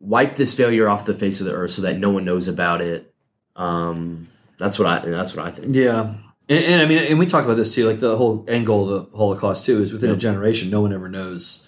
wipe 0.00 0.36
this 0.36 0.54
failure 0.54 0.88
off 0.88 1.06
the 1.06 1.14
face 1.14 1.40
of 1.40 1.46
the 1.46 1.52
earth 1.52 1.72
so 1.72 1.82
that 1.82 1.98
no 1.98 2.10
one 2.10 2.24
knows 2.24 2.46
about 2.46 2.80
it. 2.80 3.12
Um, 3.56 4.28
that's 4.58 4.78
what 4.78 4.86
I 4.86 4.98
that's 5.08 5.34
what 5.34 5.46
I 5.46 5.50
think. 5.50 5.74
Yeah. 5.74 6.14
And, 6.48 6.64
and 6.64 6.82
I 6.82 6.86
mean, 6.86 6.98
and 6.98 7.18
we 7.18 7.26
talked 7.26 7.44
about 7.44 7.56
this 7.56 7.74
too. 7.74 7.86
Like 7.86 7.98
the 8.00 8.16
whole 8.16 8.44
end 8.48 8.66
goal 8.66 8.88
of 8.88 9.10
the 9.10 9.16
Holocaust 9.16 9.66
too 9.66 9.82
is 9.82 9.92
within 9.92 10.10
a 10.10 10.16
generation, 10.16 10.70
no 10.70 10.80
one 10.80 10.92
ever 10.92 11.08
knows 11.08 11.64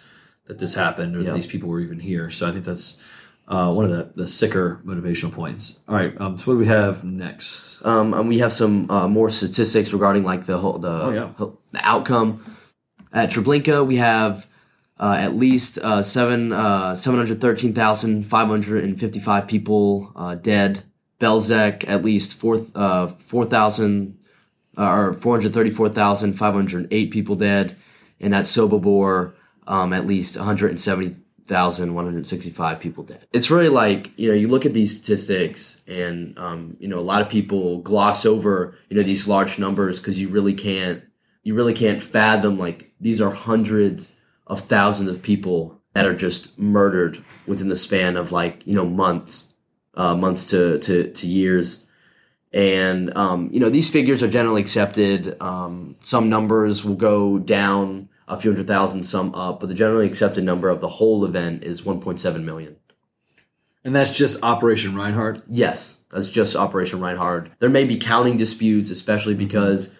that 0.46 0.58
this 0.58 0.74
happened 0.74 1.16
or 1.16 1.22
that 1.22 1.34
these 1.34 1.46
people 1.46 1.68
were 1.68 1.80
even 1.80 2.00
here. 2.00 2.30
So 2.30 2.48
I 2.48 2.52
think 2.52 2.64
that's 2.64 3.06
uh, 3.46 3.72
one 3.72 3.84
of 3.84 3.90
the, 3.90 4.22
the 4.22 4.28
sicker 4.28 4.80
motivational 4.84 5.32
points. 5.32 5.80
All 5.88 5.94
right. 5.94 6.18
Um, 6.20 6.38
so 6.38 6.50
what 6.50 6.54
do 6.54 6.58
we 6.58 6.66
have 6.66 7.04
next? 7.04 7.84
Um, 7.84 8.14
and 8.14 8.28
we 8.28 8.38
have 8.38 8.52
some 8.52 8.90
uh, 8.90 9.06
more 9.08 9.30
statistics 9.30 9.92
regarding 9.92 10.24
like 10.24 10.46
the 10.46 10.58
whole 10.58 10.78
the, 10.78 11.02
Oh, 11.02 11.10
yeah. 11.10 11.46
the 11.72 11.80
outcome 11.86 12.44
at 13.12 13.30
Treblinka. 13.30 13.86
We 13.86 13.96
have 13.96 14.46
uh, 15.00 15.16
at 15.18 15.34
least 15.34 15.78
uh, 15.78 16.02
seven 16.02 16.52
uh, 16.52 16.94
seven 16.94 17.18
hundred 17.18 17.40
thirteen 17.40 17.72
thousand 17.72 18.24
five 18.24 18.46
hundred 18.46 18.84
and 18.84 19.00
fifty 19.00 19.18
five 19.18 19.48
people 19.48 20.12
uh, 20.14 20.34
dead. 20.34 20.84
Belzec 21.18 21.88
at 21.88 22.04
least 22.04 22.38
four 22.38 22.64
uh, 22.74 23.06
four 23.08 23.46
thousand 23.46 24.18
uh, 24.76 24.90
or 24.90 25.14
four 25.14 25.36
hundred 25.36 25.54
thirty 25.54 25.70
four 25.70 25.88
thousand 25.88 26.34
five 26.34 26.52
hundred 26.52 26.86
eight 26.90 27.10
people 27.10 27.34
dead, 27.34 27.74
and 28.20 28.34
at 28.34 28.44
Sobibor 28.44 29.32
um, 29.66 29.94
at 29.94 30.06
least 30.06 30.36
one 30.36 30.44
hundred 30.44 30.68
and 30.68 30.78
seventy 30.78 31.16
thousand 31.46 31.94
one 31.94 32.04
hundred 32.04 32.26
sixty 32.26 32.50
five 32.50 32.78
people 32.78 33.02
dead. 33.02 33.26
It's 33.32 33.50
really 33.50 33.70
like 33.70 34.16
you 34.18 34.28
know 34.28 34.34
you 34.34 34.48
look 34.48 34.66
at 34.66 34.74
these 34.74 34.98
statistics 34.98 35.80
and 35.88 36.38
um, 36.38 36.76
you 36.78 36.88
know 36.88 36.98
a 36.98 37.00
lot 37.00 37.22
of 37.22 37.30
people 37.30 37.78
gloss 37.78 38.26
over 38.26 38.76
you 38.90 38.98
know 38.98 39.02
these 39.02 39.26
large 39.26 39.58
numbers 39.58 39.98
because 39.98 40.20
you 40.20 40.28
really 40.28 40.54
can't 40.54 41.02
you 41.42 41.54
really 41.54 41.74
can't 41.74 42.02
fathom 42.02 42.58
like 42.58 42.92
these 43.00 43.22
are 43.22 43.30
hundreds 43.30 44.14
of 44.50 44.60
thousands 44.60 45.08
of 45.08 45.22
people 45.22 45.80
that 45.94 46.04
are 46.04 46.14
just 46.14 46.58
murdered 46.58 47.24
within 47.46 47.68
the 47.68 47.76
span 47.76 48.16
of 48.16 48.32
like 48.32 48.66
you 48.66 48.74
know 48.74 48.84
months 48.84 49.54
uh, 49.94 50.14
months 50.14 50.50
to, 50.50 50.78
to, 50.80 51.10
to 51.12 51.26
years 51.26 51.86
and 52.52 53.16
um, 53.16 53.48
you 53.52 53.60
know 53.60 53.70
these 53.70 53.88
figures 53.88 54.22
are 54.22 54.28
generally 54.28 54.60
accepted 54.60 55.40
um, 55.40 55.96
some 56.02 56.28
numbers 56.28 56.84
will 56.84 56.96
go 56.96 57.38
down 57.38 58.08
a 58.26 58.36
few 58.36 58.50
hundred 58.50 58.66
thousand 58.66 59.04
some 59.04 59.34
up 59.34 59.60
but 59.60 59.68
the 59.68 59.74
generally 59.74 60.06
accepted 60.06 60.44
number 60.44 60.68
of 60.68 60.80
the 60.80 60.88
whole 60.88 61.24
event 61.24 61.62
is 61.62 61.82
1.7 61.82 62.42
million 62.42 62.76
And 63.84 63.94
that's 63.94 64.18
just 64.18 64.42
Operation 64.42 64.94
Reinhardt. 64.94 65.42
Yes, 65.46 66.00
that's 66.10 66.28
just 66.28 66.56
Operation 66.56 67.00
Reinhard. 67.00 67.52
There 67.60 67.70
may 67.70 67.84
be 67.84 67.96
counting 67.96 68.36
disputes, 68.36 68.90
especially 68.90 69.34
because 69.34 69.94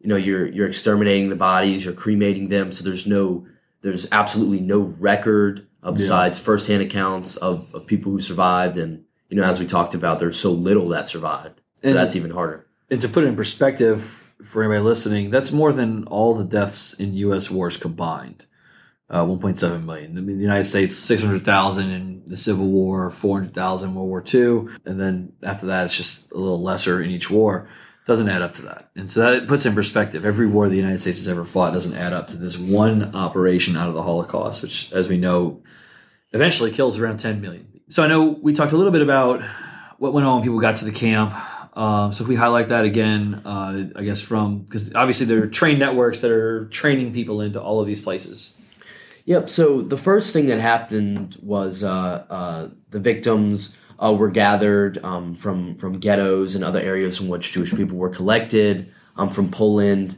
you 0.00 0.08
know 0.08 0.16
you're 0.16 0.46
you're 0.46 0.68
exterminating 0.68 1.28
the 1.28 1.36
bodies, 1.36 1.84
you're 1.84 1.92
cremating 1.92 2.48
them, 2.48 2.72
so 2.72 2.84
there's 2.84 3.06
no 3.06 3.46
there's 3.86 4.10
absolutely 4.10 4.60
no 4.60 4.80
record 4.98 5.64
uh, 5.84 5.92
besides 5.92 6.40
firsthand 6.40 6.82
accounts 6.82 7.36
of, 7.36 7.72
of 7.72 7.86
people 7.86 8.10
who 8.10 8.18
survived, 8.20 8.76
and 8.76 9.04
you 9.28 9.36
know 9.36 9.44
as 9.44 9.60
we 9.60 9.66
talked 9.66 9.94
about, 9.94 10.18
there's 10.18 10.38
so 10.38 10.50
little 10.50 10.88
that 10.88 11.08
survived, 11.08 11.60
so 11.82 11.88
And- 11.88 11.96
that's 11.96 12.16
even 12.16 12.32
harder. 12.32 12.66
And 12.90 13.00
to 13.02 13.08
put 13.08 13.24
it 13.24 13.28
in 13.28 13.36
perspective 13.36 14.32
for 14.42 14.62
anybody 14.62 14.80
listening, 14.80 15.30
that's 15.30 15.50
more 15.52 15.72
than 15.72 16.04
all 16.04 16.34
the 16.34 16.44
deaths 16.44 16.94
in 16.94 17.14
U.S. 17.14 17.50
wars 17.50 17.76
combined. 17.76 18.46
Uh, 19.08 19.24
1.7 19.24 19.84
million. 19.84 20.18
I 20.18 20.20
mean, 20.20 20.36
the 20.36 20.42
United 20.42 20.64
States, 20.64 20.96
600,000 20.96 21.90
in 21.90 22.22
the 22.26 22.36
Civil 22.36 22.66
War, 22.66 23.08
400,000 23.10 23.88
in 23.90 23.94
World 23.94 24.08
War 24.08 24.24
II, 24.34 24.66
and 24.84 25.00
then 25.00 25.32
after 25.44 25.66
that, 25.66 25.84
it's 25.84 25.96
just 25.96 26.32
a 26.32 26.36
little 26.36 26.60
lesser 26.60 27.00
in 27.00 27.10
each 27.10 27.30
war. 27.30 27.68
Doesn't 28.06 28.28
add 28.28 28.40
up 28.40 28.54
to 28.54 28.62
that. 28.62 28.90
And 28.94 29.10
so 29.10 29.20
that 29.20 29.48
puts 29.48 29.66
in 29.66 29.74
perspective. 29.74 30.24
Every 30.24 30.46
war 30.46 30.68
the 30.68 30.76
United 30.76 31.00
States 31.00 31.18
has 31.18 31.28
ever 31.28 31.44
fought 31.44 31.72
doesn't 31.72 31.96
add 31.96 32.12
up 32.12 32.28
to 32.28 32.36
this 32.36 32.56
one 32.56 33.14
operation 33.16 33.76
out 33.76 33.88
of 33.88 33.94
the 33.94 34.02
Holocaust, 34.02 34.62
which, 34.62 34.92
as 34.92 35.08
we 35.08 35.16
know, 35.16 35.62
eventually 36.32 36.70
kills 36.70 36.98
around 36.98 37.18
10 37.18 37.40
million. 37.40 37.66
So 37.88 38.04
I 38.04 38.06
know 38.06 38.28
we 38.28 38.52
talked 38.52 38.72
a 38.72 38.76
little 38.76 38.92
bit 38.92 39.02
about 39.02 39.42
what 39.98 40.12
went 40.12 40.26
on 40.26 40.36
when 40.36 40.44
people 40.44 40.60
got 40.60 40.76
to 40.76 40.84
the 40.84 40.92
camp. 40.92 41.34
Um, 41.76 42.12
so 42.12 42.22
if 42.22 42.28
we 42.28 42.36
highlight 42.36 42.68
that 42.68 42.84
again, 42.84 43.42
uh, 43.44 43.88
I 43.96 44.02
guess 44.04 44.22
from 44.22 44.60
because 44.60 44.94
obviously 44.94 45.26
there 45.26 45.42
are 45.42 45.46
train 45.46 45.78
networks 45.78 46.20
that 46.20 46.30
are 46.30 46.66
training 46.68 47.12
people 47.12 47.40
into 47.40 47.60
all 47.60 47.80
of 47.80 47.86
these 47.86 48.00
places. 48.00 48.62
Yep. 49.26 49.50
So 49.50 49.82
the 49.82 49.98
first 49.98 50.32
thing 50.32 50.46
that 50.46 50.60
happened 50.60 51.36
was 51.42 51.82
uh, 51.82 52.24
uh, 52.30 52.68
the 52.90 53.00
victims 53.00 53.76
uh, 53.98 54.14
were 54.16 54.30
gathered 54.30 55.02
um, 55.04 55.34
from 55.34 55.76
from 55.76 55.98
ghettos 55.98 56.54
and 56.54 56.64
other 56.64 56.80
areas 56.80 57.20
in 57.20 57.28
which 57.28 57.52
Jewish 57.52 57.74
people 57.74 57.96
were 57.96 58.10
collected 58.10 58.92
um, 59.16 59.30
from 59.30 59.50
Poland, 59.50 60.16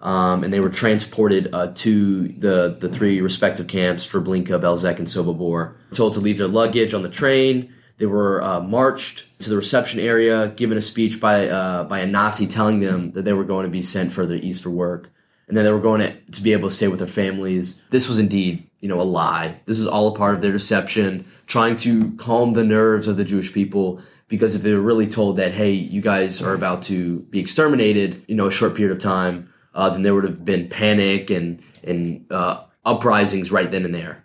um, 0.00 0.44
and 0.44 0.52
they 0.52 0.60
were 0.60 0.70
transported 0.70 1.48
uh, 1.52 1.72
to 1.76 2.28
the 2.28 2.76
the 2.80 2.88
three 2.88 3.20
respective 3.20 3.66
camps: 3.66 4.06
Treblinka, 4.06 4.60
Belzec, 4.60 4.98
and 4.98 5.06
Sobibor. 5.06 5.74
Told 5.92 6.14
to 6.14 6.20
leave 6.20 6.38
their 6.38 6.48
luggage 6.48 6.94
on 6.94 7.02
the 7.02 7.10
train. 7.10 7.72
They 7.98 8.06
were 8.06 8.42
uh, 8.42 8.60
marched 8.60 9.40
to 9.40 9.50
the 9.50 9.56
reception 9.56 9.98
area, 9.98 10.48
given 10.48 10.78
a 10.78 10.80
speech 10.80 11.20
by 11.20 11.48
uh, 11.48 11.84
by 11.84 12.00
a 12.00 12.06
Nazi 12.06 12.46
telling 12.46 12.80
them 12.80 13.12
that 13.12 13.24
they 13.24 13.32
were 13.32 13.44
going 13.44 13.64
to 13.64 13.70
be 13.70 13.82
sent 13.82 14.12
further 14.12 14.34
east 14.34 14.62
for 14.62 14.70
work 14.70 15.10
and 15.48 15.56
then 15.56 15.64
they 15.64 15.72
were 15.72 15.80
going 15.80 16.00
to, 16.00 16.12
to 16.32 16.42
be 16.42 16.52
able 16.52 16.68
to 16.68 16.74
stay 16.74 16.88
with 16.88 16.98
their 16.98 17.08
families. 17.08 17.82
This 17.90 18.08
was 18.08 18.18
indeed, 18.18 18.68
you 18.80 18.88
know, 18.88 19.00
a 19.00 19.02
lie. 19.02 19.60
This 19.64 19.78
is 19.78 19.86
all 19.86 20.08
a 20.08 20.14
part 20.14 20.34
of 20.34 20.42
their 20.42 20.52
deception, 20.52 21.24
trying 21.46 21.76
to 21.78 22.12
calm 22.16 22.52
the 22.52 22.64
nerves 22.64 23.08
of 23.08 23.16
the 23.16 23.24
Jewish 23.24 23.52
people. 23.52 24.00
Because 24.28 24.54
if 24.54 24.60
they 24.60 24.74
were 24.74 24.80
really 24.80 25.06
told 25.06 25.38
that, 25.38 25.54
hey, 25.54 25.72
you 25.72 26.02
guys 26.02 26.42
are 26.42 26.52
about 26.52 26.82
to 26.84 27.20
be 27.30 27.40
exterminated, 27.40 28.22
you 28.28 28.34
know, 28.34 28.46
a 28.46 28.50
short 28.50 28.76
period 28.76 28.94
of 28.94 29.02
time, 29.02 29.50
uh, 29.74 29.88
then 29.88 30.02
there 30.02 30.14
would 30.14 30.24
have 30.24 30.44
been 30.44 30.68
panic 30.68 31.30
and 31.30 31.62
and 31.82 32.30
uh, 32.30 32.64
uprisings 32.84 33.50
right 33.50 33.70
then 33.70 33.84
and 33.84 33.94
there. 33.94 34.22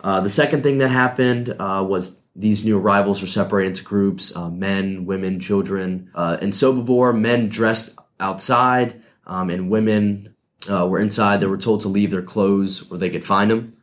Uh, 0.00 0.20
the 0.20 0.30
second 0.30 0.62
thing 0.62 0.78
that 0.78 0.88
happened 0.88 1.50
uh, 1.58 1.84
was 1.86 2.22
these 2.34 2.64
new 2.64 2.78
arrivals 2.78 3.20
were 3.20 3.26
separated 3.26 3.70
into 3.70 3.84
groups: 3.84 4.34
uh, 4.34 4.48
men, 4.48 5.04
women, 5.04 5.38
children. 5.38 6.10
Uh, 6.14 6.38
in 6.40 6.50
Sobibor, 6.50 7.18
men 7.18 7.48
dressed 7.48 7.98
outside, 8.20 9.02
um, 9.26 9.50
and 9.50 9.68
women 9.68 10.35
uh, 10.70 10.86
were 10.86 10.98
inside. 10.98 11.40
They 11.40 11.46
were 11.46 11.56
told 11.56 11.80
to 11.82 11.88
leave 11.88 12.10
their 12.10 12.22
clothes 12.22 12.90
where 12.90 12.98
they 12.98 13.10
could 13.10 13.24
find 13.24 13.50
them. 13.50 13.76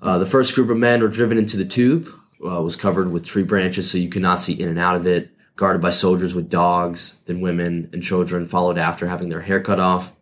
Uh, 0.00 0.18
the 0.18 0.26
first 0.26 0.54
group 0.54 0.68
of 0.68 0.76
men 0.76 1.00
were 1.00 1.08
driven 1.08 1.38
into 1.38 1.56
the 1.56 1.64
tube, 1.64 2.08
uh, 2.44 2.60
was 2.60 2.74
covered 2.74 3.12
with 3.12 3.24
tree 3.24 3.44
branches 3.44 3.90
so 3.90 3.98
you 3.98 4.08
could 4.08 4.22
not 4.22 4.42
see 4.42 4.60
in 4.60 4.68
and 4.68 4.78
out 4.78 4.96
of 4.96 5.06
it, 5.06 5.30
guarded 5.54 5.80
by 5.80 5.90
soldiers 5.90 6.34
with 6.34 6.50
dogs. 6.50 7.20
Then 7.26 7.40
women 7.40 7.88
and 7.92 8.02
children 8.02 8.48
followed 8.48 8.78
after, 8.78 9.06
having 9.06 9.28
their 9.28 9.42
hair 9.42 9.60
cut 9.60 9.78
off. 9.78 10.16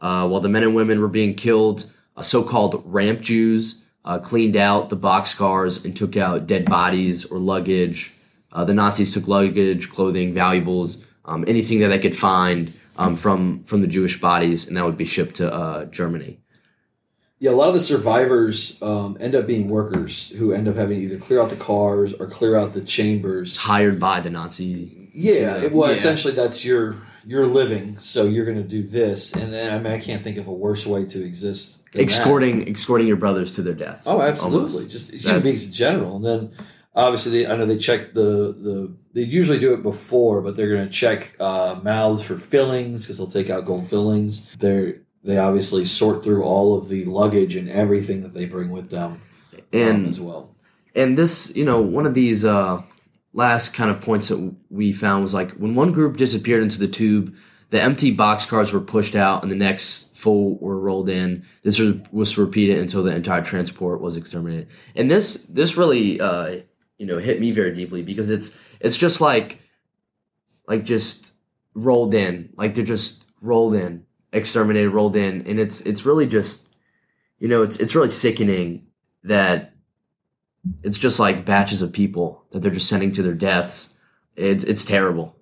Uh, 0.00 0.28
while 0.28 0.40
the 0.40 0.48
men 0.48 0.62
and 0.62 0.74
women 0.74 1.00
were 1.00 1.08
being 1.08 1.34
killed, 1.34 1.90
uh, 2.16 2.22
so 2.22 2.42
called 2.42 2.82
ramp 2.84 3.20
Jews 3.20 3.82
uh, 4.04 4.18
cleaned 4.18 4.56
out 4.56 4.88
the 4.88 4.96
boxcars 4.96 5.84
and 5.84 5.96
took 5.96 6.16
out 6.16 6.46
dead 6.46 6.64
bodies 6.66 7.24
or 7.24 7.38
luggage. 7.38 8.12
The 8.52 8.74
Nazis 8.74 9.14
took 9.14 9.28
luggage, 9.28 9.90
clothing, 9.90 10.34
valuables, 10.34 11.04
um, 11.24 11.44
anything 11.46 11.80
that 11.80 11.88
they 11.88 12.00
could 12.00 12.16
find 12.16 12.72
um, 13.00 13.16
from 13.16 13.64
from 13.64 13.80
the 13.80 13.86
Jewish 13.86 14.20
bodies, 14.20 14.68
and 14.68 14.76
that 14.76 14.84
would 14.84 14.96
be 14.96 15.04
shipped 15.04 15.36
to 15.36 15.52
uh, 15.52 15.84
Germany. 15.86 16.38
Yeah, 17.38 17.52
a 17.52 17.52
lot 17.52 17.68
of 17.68 17.74
the 17.74 17.80
survivors 17.80 18.80
um, 18.82 19.16
end 19.18 19.34
up 19.34 19.46
being 19.46 19.68
workers 19.68 20.28
who 20.36 20.52
end 20.52 20.68
up 20.68 20.76
having 20.76 20.98
to 20.98 21.04
either 21.06 21.16
clear 21.16 21.40
out 21.40 21.48
the 21.48 21.56
cars 21.56 22.12
or 22.12 22.26
clear 22.26 22.54
out 22.54 22.74
the 22.74 22.82
chambers. 22.82 23.58
Hired 23.58 23.98
by 23.98 24.20
the 24.20 24.28
Nazi. 24.30 25.08
Yeah, 25.14 25.56
it, 25.56 25.72
well, 25.72 25.88
Yeah. 25.88 25.96
essentially 25.96 26.34
that's 26.34 26.64
your 26.64 26.96
your 27.26 27.46
living, 27.46 27.98
so 27.98 28.24
you're 28.24 28.44
going 28.44 28.56
to 28.58 28.68
do 28.68 28.82
this, 28.82 29.34
and 29.34 29.52
then 29.52 29.72
I 29.72 29.78
mean 29.78 29.92
I 29.92 29.98
can't 29.98 30.22
think 30.22 30.36
of 30.36 30.46
a 30.48 30.52
worse 30.52 30.86
way 30.86 31.04
to 31.06 31.24
exist. 31.24 31.82
than 31.92 32.02
that. 32.06 32.12
Escorting, 32.12 32.68
escorting 32.68 33.06
your 33.06 33.16
brothers 33.16 33.52
to 33.52 33.62
their 33.62 33.74
deaths. 33.74 34.04
Oh, 34.06 34.20
absolutely. 34.22 34.74
almost. 34.82 34.90
Just 34.90 35.12
human 35.12 35.42
beings 35.42 35.66
in 35.66 35.72
general. 35.72 36.16
And 36.16 36.24
then 36.24 36.52
obviously, 37.00 37.32
they, 37.32 37.50
I 37.50 37.56
know 37.56 37.66
they 37.66 37.78
check 37.78 38.14
the 38.14 38.52
the. 38.52 38.96
They 39.12 39.22
usually 39.22 39.58
do 39.58 39.74
it 39.74 39.82
before, 39.82 40.40
but 40.40 40.54
they're 40.54 40.72
going 40.72 40.86
to 40.86 40.92
check 40.92 41.34
uh, 41.40 41.80
mouths 41.82 42.22
for 42.22 42.38
fillings 42.38 43.02
because 43.02 43.18
they'll 43.18 43.26
take 43.26 43.50
out 43.50 43.64
gold 43.64 43.88
fillings. 43.88 44.54
They're 44.56 45.00
they 45.22 45.38
obviously 45.38 45.84
sort 45.84 46.24
through 46.24 46.44
all 46.44 46.78
of 46.78 46.88
the 46.88 47.04
luggage 47.04 47.56
and 47.56 47.68
everything 47.68 48.22
that 48.22 48.34
they 48.34 48.46
bring 48.46 48.70
with 48.70 48.90
them 48.90 49.20
um, 49.52 49.60
and 49.72 50.06
as 50.08 50.20
well. 50.20 50.54
and 50.94 51.18
this 51.18 51.54
you 51.54 51.64
know 51.64 51.80
one 51.80 52.06
of 52.06 52.14
these 52.14 52.44
uh 52.44 52.82
last 53.32 53.74
kind 53.74 53.90
of 53.90 54.00
points 54.00 54.28
that 54.28 54.54
we 54.70 54.92
found 54.92 55.22
was 55.22 55.34
like 55.34 55.52
when 55.52 55.74
one 55.74 55.92
group 55.92 56.16
disappeared 56.16 56.62
into 56.62 56.78
the 56.78 56.88
tube, 56.88 57.34
the 57.70 57.80
empty 57.80 58.14
boxcars 58.16 58.72
were 58.72 58.80
pushed 58.80 59.14
out 59.14 59.42
and 59.42 59.52
the 59.52 59.56
next 59.56 60.16
full 60.16 60.58
were 60.58 60.78
rolled 60.78 61.08
in. 61.08 61.44
This 61.62 61.78
was, 61.78 61.94
was 62.10 62.36
repeated 62.36 62.78
until 62.78 63.02
the 63.02 63.14
entire 63.14 63.42
transport 63.42 64.00
was 64.00 64.16
exterminated. 64.16 64.68
And 64.96 65.10
this 65.10 65.42
this 65.44 65.76
really 65.76 66.20
uh, 66.20 66.60
you 67.00 67.06
know 67.06 67.16
hit 67.16 67.40
me 67.40 67.50
very 67.50 67.74
deeply 67.74 68.02
because 68.02 68.28
it's 68.28 68.60
it's 68.78 68.96
just 68.98 69.22
like 69.22 69.62
like 70.68 70.84
just 70.84 71.32
rolled 71.74 72.14
in, 72.14 72.50
like 72.56 72.74
they're 72.74 72.84
just 72.84 73.24
rolled 73.40 73.74
in, 73.74 74.04
exterminated, 74.32 74.92
rolled 74.92 75.16
in, 75.16 75.46
and 75.46 75.58
it's 75.58 75.80
it's 75.80 76.04
really 76.04 76.26
just 76.26 76.68
you 77.38 77.48
know 77.48 77.62
it's 77.62 77.78
it's 77.78 77.94
really 77.94 78.10
sickening 78.10 78.86
that 79.24 79.72
it's 80.82 80.98
just 80.98 81.18
like 81.18 81.46
batches 81.46 81.80
of 81.80 81.90
people 81.90 82.44
that 82.52 82.60
they're 82.60 82.70
just 82.70 82.88
sending 82.88 83.10
to 83.12 83.22
their 83.22 83.34
deaths. 83.34 83.94
It's 84.36 84.62
it's 84.62 84.84
terrible. 84.84 85.34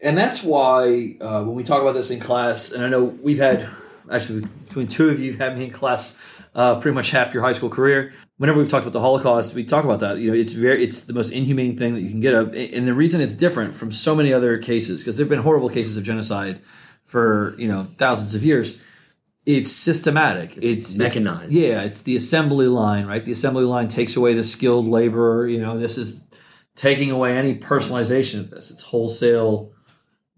And 0.00 0.16
that's 0.16 0.44
why 0.44 1.16
uh, 1.20 1.42
when 1.42 1.56
we 1.56 1.64
talk 1.64 1.82
about 1.82 1.94
this 1.94 2.10
in 2.10 2.20
class, 2.20 2.70
and 2.70 2.84
I 2.84 2.88
know 2.88 3.04
we've 3.04 3.38
had 3.38 3.68
actually 4.10 4.42
between 4.68 4.86
two 4.86 5.08
of 5.08 5.18
you 5.18 5.32
had 5.32 5.58
me 5.58 5.64
in 5.64 5.70
class 5.72 6.35
uh, 6.56 6.80
pretty 6.80 6.94
much 6.94 7.10
half 7.10 7.34
your 7.34 7.42
high 7.42 7.52
school 7.52 7.68
career. 7.68 8.12
Whenever 8.38 8.58
we've 8.58 8.68
talked 8.68 8.84
about 8.84 8.94
the 8.94 9.00
Holocaust, 9.00 9.54
we 9.54 9.62
talk 9.62 9.84
about 9.84 10.00
that. 10.00 10.18
You 10.18 10.30
know, 10.30 10.36
it's 10.36 10.52
very 10.54 10.82
it's 10.82 11.04
the 11.04 11.12
most 11.12 11.30
inhumane 11.30 11.76
thing 11.76 11.94
that 11.94 12.00
you 12.00 12.08
can 12.08 12.20
get 12.20 12.34
of, 12.34 12.54
and 12.54 12.88
the 12.88 12.94
reason 12.94 13.20
it's 13.20 13.34
different 13.34 13.74
from 13.74 13.92
so 13.92 14.16
many 14.16 14.32
other 14.32 14.56
cases 14.58 15.02
because 15.02 15.16
there've 15.16 15.28
been 15.28 15.40
horrible 15.42 15.68
cases 15.68 15.96
of 15.98 16.02
genocide 16.02 16.60
for 17.04 17.54
you 17.58 17.68
know 17.68 17.84
thousands 17.96 18.34
of 18.34 18.42
years. 18.42 18.82
It's 19.44 19.70
systematic. 19.70 20.56
It's, 20.56 20.90
It's 20.90 20.94
mechanized. 20.96 21.52
yeah, 21.52 21.82
it's 21.82 22.02
the 22.02 22.16
assembly 22.16 22.66
line, 22.66 23.06
right? 23.06 23.24
The 23.24 23.30
assembly 23.30 23.62
line 23.64 23.86
takes 23.86 24.16
away 24.16 24.34
the 24.34 24.42
skilled 24.42 24.86
laborer. 24.88 25.46
You 25.46 25.60
know, 25.60 25.78
this 25.78 25.98
is 25.98 26.26
taking 26.74 27.12
away 27.12 27.36
any 27.36 27.54
personalization 27.56 28.40
of 28.40 28.50
this. 28.50 28.70
It's 28.72 28.82
wholesale 28.82 29.72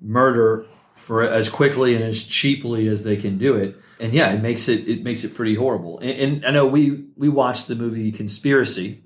murder 0.01 0.67
for 0.99 1.23
as 1.23 1.49
quickly 1.49 1.95
and 1.95 2.05
as 2.05 2.25
cheaply 2.25 2.89
as 2.89 3.03
they 3.03 3.17
can 3.17 3.39
do 3.39 3.57
it. 3.57 3.77
And 4.01 4.13
yeah, 4.13 4.33
it 4.33 4.43
makes 4.43 4.69
it 4.69 4.87
it 4.89 5.03
makes 5.03 5.25
it 5.25 5.35
pretty 5.35 5.55
horrible. 5.55 5.99
And, 6.01 6.19
and 6.21 6.47
I 6.47 6.51
know 6.51 6.67
we 6.67 7.07
we 7.17 7.29
watched 7.29 7.69
the 7.69 7.75
movie 7.75 8.13
Conspiracy, 8.13 9.03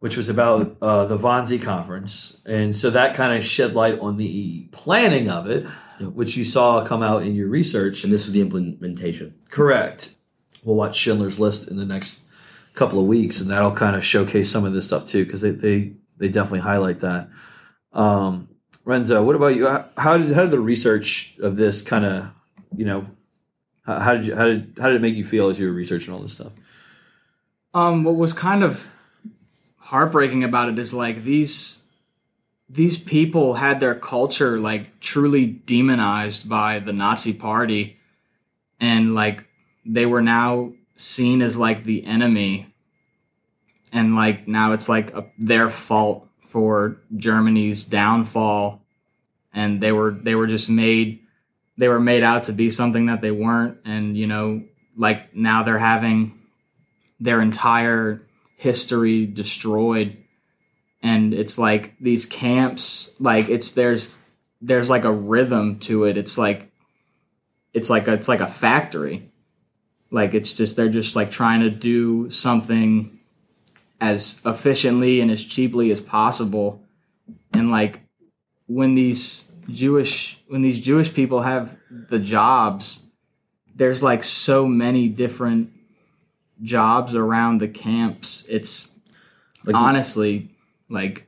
which 0.00 0.16
was 0.16 0.28
about 0.28 0.76
uh, 0.80 1.06
the 1.06 1.18
Wannsee 1.18 1.60
Conference, 1.60 2.40
and 2.46 2.76
so 2.76 2.90
that 2.90 3.14
kind 3.14 3.36
of 3.36 3.44
shed 3.44 3.74
light 3.74 3.98
on 3.98 4.16
the 4.16 4.68
planning 4.72 5.28
of 5.28 5.50
it, 5.50 5.66
which 6.00 6.36
you 6.36 6.44
saw 6.44 6.84
come 6.84 7.02
out 7.02 7.22
in 7.22 7.34
your 7.34 7.48
research. 7.48 8.04
And 8.04 8.12
this 8.12 8.26
was 8.26 8.32
the 8.32 8.40
implementation. 8.40 9.34
Correct. 9.50 10.16
We'll 10.64 10.76
watch 10.76 10.96
Schindler's 10.96 11.38
List 11.38 11.70
in 11.70 11.76
the 11.76 11.86
next 11.86 12.26
couple 12.74 12.98
of 12.98 13.06
weeks, 13.06 13.40
and 13.40 13.50
that'll 13.50 13.74
kind 13.74 13.96
of 13.96 14.04
showcase 14.04 14.50
some 14.50 14.64
of 14.64 14.72
this 14.72 14.86
stuff 14.86 15.06
too, 15.06 15.24
because 15.24 15.40
they, 15.40 15.50
they 15.50 15.92
they 16.18 16.28
definitely 16.28 16.60
highlight 16.60 17.00
that. 17.00 17.28
Um, 17.92 18.48
Renzo, 18.86 19.22
what 19.24 19.34
about 19.34 19.56
you? 19.56 19.66
How- 19.66 20.16
did 20.16 20.32
how 20.32 20.42
did 20.42 20.52
the 20.52 20.60
research 20.60 21.36
of 21.40 21.56
this 21.56 21.82
kind 21.82 22.04
of 22.04 22.30
you 22.74 22.86
know 22.86 23.06
how, 23.84 23.98
how 23.98 24.14
did 24.14 24.26
you 24.28 24.36
how 24.36 24.44
did 24.44 24.78
how 24.80 24.86
did 24.86 24.96
it 24.96 25.02
make 25.02 25.16
you 25.16 25.24
feel 25.24 25.48
as 25.48 25.58
you 25.58 25.66
were 25.66 25.72
researching 25.72 26.14
all 26.14 26.20
this 26.20 26.32
stuff? 26.32 26.52
Um, 27.74 28.04
what 28.04 28.14
was 28.14 28.32
kind 28.32 28.62
of 28.62 28.94
heartbreaking 29.78 30.44
about 30.44 30.68
it 30.68 30.78
is 30.78 30.94
like 30.94 31.24
these 31.24 31.86
these 32.68 32.98
people 32.98 33.54
had 33.54 33.80
their 33.80 33.94
culture 33.94 34.58
like 34.58 35.00
truly 35.00 35.46
demonized 35.46 36.48
by 36.48 36.78
the 36.78 36.92
Nazi 36.92 37.32
party 37.32 37.98
and 38.80 39.14
like 39.14 39.44
they 39.84 40.06
were 40.06 40.22
now 40.22 40.72
seen 40.94 41.42
as 41.42 41.58
like 41.58 41.84
the 41.84 42.04
enemy 42.04 42.66
and 43.92 44.14
like 44.14 44.46
now 44.46 44.72
it's 44.72 44.88
like 44.88 45.12
a, 45.14 45.26
their 45.38 45.70
fault 45.70 46.25
for 46.56 46.96
Germany's 47.14 47.84
downfall 47.84 48.80
and 49.52 49.78
they 49.78 49.92
were 49.92 50.12
they 50.12 50.34
were 50.34 50.46
just 50.46 50.70
made 50.70 51.20
they 51.76 51.86
were 51.86 52.00
made 52.00 52.22
out 52.22 52.44
to 52.44 52.52
be 52.54 52.70
something 52.70 53.04
that 53.06 53.20
they 53.20 53.30
weren't 53.30 53.76
and 53.84 54.16
you 54.16 54.26
know 54.26 54.62
like 54.96 55.36
now 55.36 55.62
they're 55.62 55.76
having 55.76 56.40
their 57.20 57.42
entire 57.42 58.22
history 58.56 59.26
destroyed. 59.26 60.16
And 61.02 61.34
it's 61.34 61.58
like 61.58 61.94
these 62.00 62.24
camps 62.24 63.14
like 63.20 63.50
it's 63.50 63.72
there's 63.72 64.18
there's 64.62 64.88
like 64.88 65.04
a 65.04 65.12
rhythm 65.12 65.78
to 65.80 66.04
it. 66.04 66.16
It's 66.16 66.38
like 66.38 66.70
it's 67.74 67.90
like 67.90 68.08
a, 68.08 68.14
it's 68.14 68.28
like 68.28 68.40
a 68.40 68.46
factory. 68.46 69.30
Like 70.10 70.32
it's 70.32 70.56
just 70.56 70.78
they're 70.78 70.88
just 70.88 71.16
like 71.16 71.30
trying 71.30 71.60
to 71.60 71.70
do 71.70 72.30
something 72.30 73.15
as 74.00 74.40
efficiently 74.44 75.20
and 75.20 75.30
as 75.30 75.44
cheaply 75.44 75.90
as 75.90 76.00
possible. 76.00 76.82
And 77.52 77.70
like 77.70 78.00
when 78.66 78.94
these 78.94 79.50
jewish 79.68 80.38
when 80.46 80.62
these 80.62 80.78
jewish 80.78 81.12
people 81.12 81.42
have 81.42 81.76
the 81.90 82.20
jobs 82.20 83.10
there's 83.74 84.00
like 84.00 84.22
so 84.22 84.64
many 84.64 85.08
different 85.08 85.70
jobs 86.62 87.14
around 87.14 87.60
the 87.60 87.68
camps. 87.68 88.46
It's 88.48 88.96
Like 89.64 89.76
honestly 89.76 90.50
like 90.88 91.26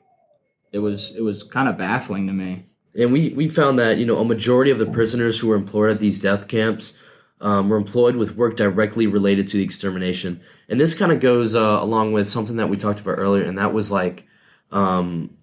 it 0.73 0.79
was 0.79 1.15
it 1.17 1.21
was 1.21 1.43
kind 1.43 1.69
of 1.69 1.77
baffling 1.77 2.27
to 2.27 2.33
me. 2.33 2.65
And 2.95 3.13
we, 3.13 3.29
we 3.31 3.49
found 3.49 3.79
that, 3.79 3.99
you 3.99 4.07
know, 4.07 4.17
a 4.19 4.25
majority 4.25 4.73
of 4.73 4.79
the 4.79 4.87
prisoners 4.87 5.39
who 5.39 5.49
were 5.49 5.55
employed 5.55 5.91
at 5.91 6.01
these 6.01 6.19
death 6.19 6.49
camps 6.49 6.99
um, 7.41 7.69
were 7.69 7.77
employed 7.77 8.17
with 8.17 8.37
work 8.37 8.57
directly 8.57 9.07
related 9.07 9.47
to 9.49 9.57
the 9.57 9.63
extermination. 9.63 10.41
And 10.69 10.81
this 10.81 10.95
kind 10.95 11.13
of 11.13 11.21
goes 11.21 11.55
uh, 11.55 11.79
along 11.81 12.13
with 12.13 12.29
something 12.29 12.57
that 12.57 12.69
we 12.69 12.77
talked 12.77 13.01
about 13.01 13.19
earlier, 13.19 13.45
and 13.45 13.59
that 13.59 13.73
was 13.73 13.91
like, 13.91 14.27
um, 14.71 15.37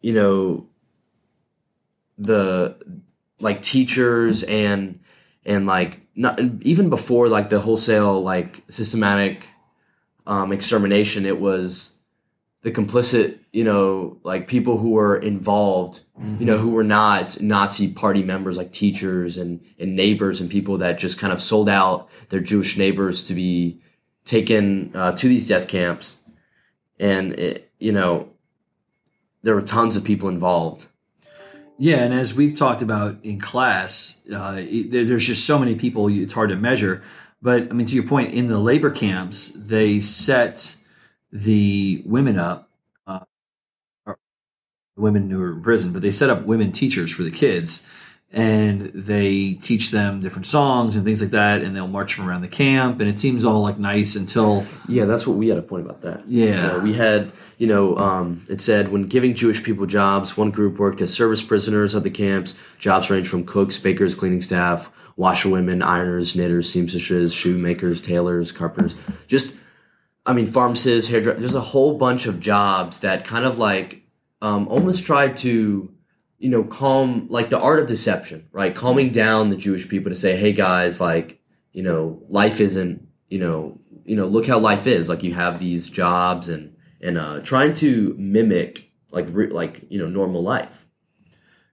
you 0.00 0.12
know, 0.12 0.66
the 2.16 2.76
like 3.40 3.62
teachers 3.62 4.42
and 4.44 5.00
and 5.44 5.66
like 5.66 6.00
not 6.14 6.40
even 6.62 6.90
before 6.90 7.28
like 7.28 7.48
the 7.48 7.60
wholesale 7.60 8.22
like 8.22 8.62
systematic 8.68 9.46
um, 10.26 10.52
extermination, 10.52 11.24
it 11.24 11.40
was 11.40 11.97
the 12.62 12.70
complicit, 12.72 13.38
you 13.52 13.62
know, 13.62 14.18
like 14.24 14.48
people 14.48 14.78
who 14.78 14.90
were 14.90 15.16
involved, 15.16 16.00
you 16.40 16.44
know, 16.44 16.58
who 16.58 16.70
were 16.70 16.82
not 16.84 17.40
Nazi 17.40 17.92
party 17.92 18.22
members, 18.24 18.56
like 18.56 18.72
teachers 18.72 19.38
and, 19.38 19.60
and 19.78 19.94
neighbors 19.94 20.40
and 20.40 20.50
people 20.50 20.78
that 20.78 20.98
just 20.98 21.18
kind 21.18 21.32
of 21.32 21.40
sold 21.40 21.68
out 21.68 22.08
their 22.30 22.40
Jewish 22.40 22.76
neighbors 22.76 23.22
to 23.24 23.34
be 23.34 23.80
taken 24.24 24.90
uh, 24.94 25.12
to 25.12 25.28
these 25.28 25.46
death 25.46 25.68
camps. 25.68 26.18
And, 26.98 27.32
it, 27.34 27.70
you 27.78 27.92
know, 27.92 28.28
there 29.44 29.54
were 29.54 29.62
tons 29.62 29.96
of 29.96 30.02
people 30.04 30.28
involved. 30.28 30.86
Yeah, 31.78 31.98
and 31.98 32.12
as 32.12 32.34
we've 32.34 32.56
talked 32.56 32.82
about 32.82 33.18
in 33.24 33.38
class, 33.38 34.24
uh, 34.34 34.56
it- 34.58 34.90
there's 34.90 35.28
just 35.28 35.46
so 35.46 35.60
many 35.60 35.76
people; 35.76 36.08
it's 36.08 36.32
hard 36.32 36.50
to 36.50 36.56
measure. 36.56 37.02
But 37.40 37.68
I 37.70 37.72
mean, 37.72 37.86
to 37.86 37.94
your 37.94 38.02
point, 38.04 38.34
in 38.34 38.48
the 38.48 38.58
labor 38.58 38.90
camps, 38.90 39.50
they 39.50 40.00
set 40.00 40.74
the 41.32 42.02
women 42.06 42.38
up, 42.38 42.70
uh, 43.06 43.20
the 44.06 44.16
women 44.96 45.30
who 45.30 45.42
are 45.42 45.52
in 45.52 45.62
prison, 45.62 45.92
but 45.92 46.02
they 46.02 46.10
set 46.10 46.30
up 46.30 46.44
women 46.44 46.72
teachers 46.72 47.12
for 47.12 47.22
the 47.22 47.30
kids, 47.30 47.88
and 48.30 48.90
they 48.94 49.54
teach 49.54 49.90
them 49.90 50.20
different 50.20 50.46
songs 50.46 50.96
and 50.96 51.04
things 51.04 51.22
like 51.22 51.30
that, 51.30 51.62
and 51.62 51.74
they'll 51.74 51.88
march 51.88 52.16
them 52.16 52.28
around 52.28 52.42
the 52.42 52.48
camp, 52.48 53.00
and 53.00 53.08
it 53.08 53.18
seems 53.18 53.44
all 53.44 53.62
like 53.62 53.78
nice 53.78 54.16
until 54.16 54.66
Yeah, 54.88 55.06
that's 55.06 55.26
what 55.26 55.36
we 55.36 55.48
had 55.48 55.58
a 55.58 55.62
point 55.62 55.84
about 55.84 56.02
that. 56.02 56.28
Yeah. 56.28 56.72
Uh, 56.72 56.80
we 56.80 56.92
had, 56.92 57.32
you 57.56 57.66
know, 57.66 57.96
um, 57.96 58.44
it 58.50 58.60
said 58.60 58.88
when 58.88 59.04
giving 59.04 59.34
Jewish 59.34 59.62
people 59.62 59.86
jobs, 59.86 60.36
one 60.36 60.50
group 60.50 60.78
worked 60.78 61.00
as 61.00 61.12
service 61.12 61.42
prisoners 61.42 61.94
at 61.94 62.02
the 62.02 62.10
camps. 62.10 62.58
Jobs 62.78 63.08
range 63.08 63.28
from 63.28 63.44
cooks, 63.44 63.78
bakers, 63.78 64.14
cleaning 64.14 64.42
staff, 64.42 64.90
washerwomen, 65.16 65.80
ironers, 65.80 66.36
knitters, 66.36 66.70
seamstresses, 66.70 67.32
shoemakers, 67.34 68.00
tailors, 68.00 68.52
carpenters. 68.52 68.94
Just, 69.26 69.56
I 70.28 70.32
mean, 70.34 70.46
pharmacists, 70.46 71.10
hairdressers. 71.10 71.40
There's 71.40 71.54
a 71.54 71.60
whole 71.60 71.96
bunch 71.96 72.26
of 72.26 72.38
jobs 72.38 73.00
that 73.00 73.24
kind 73.24 73.44
of 73.46 73.58
like 73.58 74.02
um, 74.42 74.68
almost 74.68 75.04
tried 75.04 75.36
to, 75.38 75.90
you 76.38 76.48
know, 76.50 76.62
calm, 76.64 77.26
like 77.30 77.48
the 77.48 77.58
art 77.58 77.78
of 77.80 77.86
deception, 77.86 78.46
right? 78.52 78.74
Calming 78.74 79.10
down 79.10 79.48
the 79.48 79.56
Jewish 79.56 79.88
people 79.88 80.10
to 80.10 80.14
say, 80.16 80.36
hey 80.36 80.52
guys, 80.52 81.00
like, 81.00 81.40
you 81.72 81.82
know, 81.82 82.22
life 82.28 82.60
isn't, 82.60 83.08
you 83.28 83.38
know, 83.40 83.80
you 84.04 84.16
know, 84.16 84.26
look 84.26 84.46
how 84.46 84.58
life 84.58 84.86
is. 84.86 85.08
Like 85.08 85.22
you 85.22 85.34
have 85.34 85.58
these 85.58 85.88
jobs 85.88 86.48
and 86.48 86.76
and 87.00 87.16
uh, 87.16 87.40
trying 87.40 87.72
to 87.74 88.14
mimic 88.18 88.90
like 89.12 89.26
re- 89.30 89.48
like 89.50 89.84
you 89.90 89.98
know 89.98 90.08
normal 90.08 90.42
life. 90.42 90.84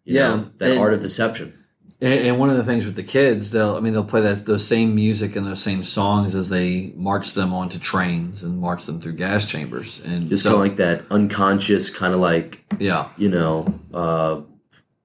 You 0.06 0.16
Yeah, 0.16 0.28
know, 0.36 0.52
that 0.58 0.72
and- 0.72 0.80
art 0.80 0.94
of 0.94 1.00
deception. 1.02 1.65
And, 2.02 2.28
and 2.28 2.40
one 2.40 2.50
of 2.50 2.58
the 2.58 2.64
things 2.64 2.86
with 2.86 2.96
the 2.96 3.04
kids, 3.04 3.52
they'll 3.52 3.76
I 3.76 3.80
mean 3.80 3.94
they'll 3.94 4.04
play 4.04 4.22
that 4.22 4.46
those 4.46 4.68
same 4.68 4.94
music 4.96 5.36
and 5.36 5.48
those 5.48 5.64
same 5.64 5.84
songs 5.84 6.36
as 6.36 6.50
they 6.50 6.92
march 6.96 7.34
them 7.34 7.54
onto 7.54 7.80
trains 7.80 8.44
and 8.44 8.60
march 8.60 8.84
them 8.84 9.00
through 9.00 9.14
gas 9.14 9.50
chambers. 9.50 10.04
And 10.06 10.30
Just 10.30 10.44
so, 10.44 10.50
kind 10.50 10.56
of 10.56 10.68
like 10.68 10.78
that 10.78 11.06
unconscious 11.12 11.90
kind 11.90 12.14
of 12.14 12.20
like 12.20 12.64
yeah, 12.80 13.08
you 13.18 13.30
know 13.30 13.74
uh, 13.94 14.42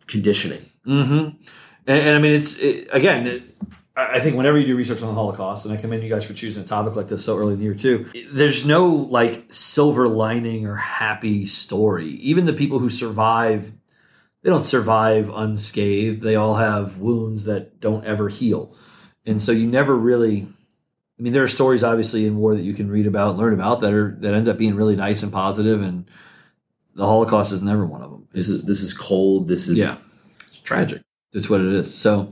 conditioning. 0.07 0.65
mm-hmm. 0.87 1.13
and, 1.13 1.39
and 1.87 2.17
I 2.17 2.19
mean 2.19 2.35
it's 2.35 2.59
it, 2.59 2.89
again, 2.93 3.27
it, 3.27 3.43
I 3.97 4.17
I 4.17 4.21
think 4.21 4.37
whenever 4.37 4.59
you 4.59 4.67
do 4.67 4.77
research 4.77 5.03
on 5.03 5.09
the 5.09 5.15
Holocaust, 5.15 5.67
and 5.67 5.77
I 5.77 5.81
commend 5.81 6.03
you 6.03 6.09
guys 6.09 6.25
for 6.27 6.33
choosing 6.33 6.65
a 6.65 6.67
topic 6.67 6.97
like 6.97 7.09
this 7.09 7.25
so 7.25 7.37
early 7.39 7.53
in 7.53 7.59
the 7.59 7.65
year 7.67 7.75
too, 7.75 8.07
there's 8.33 8.67
no 8.67 8.87
like 8.87 9.45
silver 9.53 10.09
lining 10.09 10.67
or 10.67 10.75
happy 10.77 11.47
story. 11.47 12.09
Even 12.09 12.47
the 12.47 12.53
people 12.53 12.79
who 12.79 12.89
survive, 12.89 13.73
they 14.43 14.51
don't 14.51 14.65
survive 14.65 15.31
unscathed. 15.31 16.23
They 16.23 16.37
all 16.37 16.57
have 16.57 16.99
wounds 16.99 17.45
that 17.45 17.81
don't 17.81 18.05
ever 18.05 18.29
heal. 18.29 18.75
And 19.27 19.41
so 19.41 19.53
you 19.53 19.67
never 19.67 19.95
really 19.95 20.49
I 21.21 21.23
mean, 21.23 21.35
there 21.35 21.43
are 21.43 21.49
stories 21.49 21.85
obviously 21.85 22.25
in 22.25 22.39
war 22.39 22.55
that 22.55 22.63
you 22.63 22.73
can 22.73 22.91
read 22.91 23.07
about 23.07 23.31
and 23.31 23.39
learn 23.39 23.53
about 23.53 23.81
that 23.83 23.93
are 23.93 24.17
that 24.21 24.33
end 24.33 24.49
up 24.49 24.57
being 24.57 24.75
really 24.75 24.97
nice 24.97 25.23
and 25.23 25.31
positive, 25.31 25.83
and 25.83 26.07
the 26.95 27.05
Holocaust 27.05 27.53
is 27.53 27.61
never 27.61 27.85
one 27.85 28.01
of 28.01 28.11
them. 28.11 28.27
This 28.33 28.49
is 28.49 28.65
this 28.65 28.81
is 28.81 28.95
cold. 28.95 29.47
This 29.47 29.69
is 29.69 29.79
yeah, 29.79 29.99
it's 30.47 30.61
tragic. 30.61 31.03
That's 31.35 31.51
what 31.51 31.61
it 31.61 31.67
is. 31.67 31.95
So, 31.95 32.31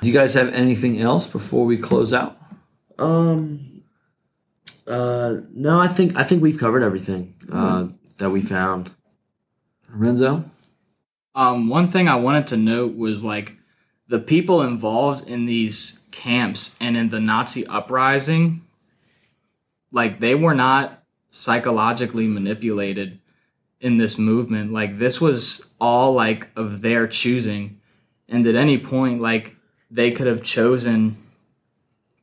do 0.00 0.06
you 0.06 0.14
guys 0.14 0.34
have 0.34 0.52
anything 0.54 1.00
else 1.00 1.26
before 1.26 1.64
we 1.64 1.78
close 1.78 2.14
out? 2.14 2.38
Um. 2.96 3.82
Uh. 4.86 5.38
No, 5.52 5.80
I 5.80 5.88
think 5.88 6.14
I 6.14 6.22
think 6.22 6.40
we've 6.40 6.60
covered 6.60 6.84
everything 6.84 7.34
uh, 7.50 7.88
that 8.18 8.30
we 8.30 8.40
found. 8.40 8.92
Renzo, 9.90 10.44
Um, 11.38 11.68
one 11.68 11.86
thing 11.86 12.08
I 12.08 12.16
wanted 12.16 12.48
to 12.48 12.56
note 12.56 12.96
was 12.96 13.24
like 13.24 13.54
the 14.08 14.18
people 14.18 14.60
involved 14.60 15.28
in 15.28 15.46
these 15.46 16.04
camps 16.10 16.76
and 16.80 16.96
in 16.96 17.10
the 17.10 17.20
Nazi 17.20 17.64
uprising, 17.68 18.62
like 19.92 20.18
they 20.18 20.34
were 20.34 20.56
not 20.56 21.04
psychologically 21.30 22.26
manipulated 22.26 23.20
in 23.80 23.98
this 23.98 24.18
movement. 24.18 24.72
Like 24.72 24.98
this 24.98 25.20
was 25.20 25.72
all 25.80 26.12
like 26.12 26.48
of 26.56 26.80
their 26.80 27.06
choosing. 27.06 27.80
And 28.28 28.44
at 28.44 28.56
any 28.56 28.76
point, 28.76 29.22
like 29.22 29.54
they 29.92 30.10
could 30.10 30.26
have 30.26 30.42
chosen 30.42 31.18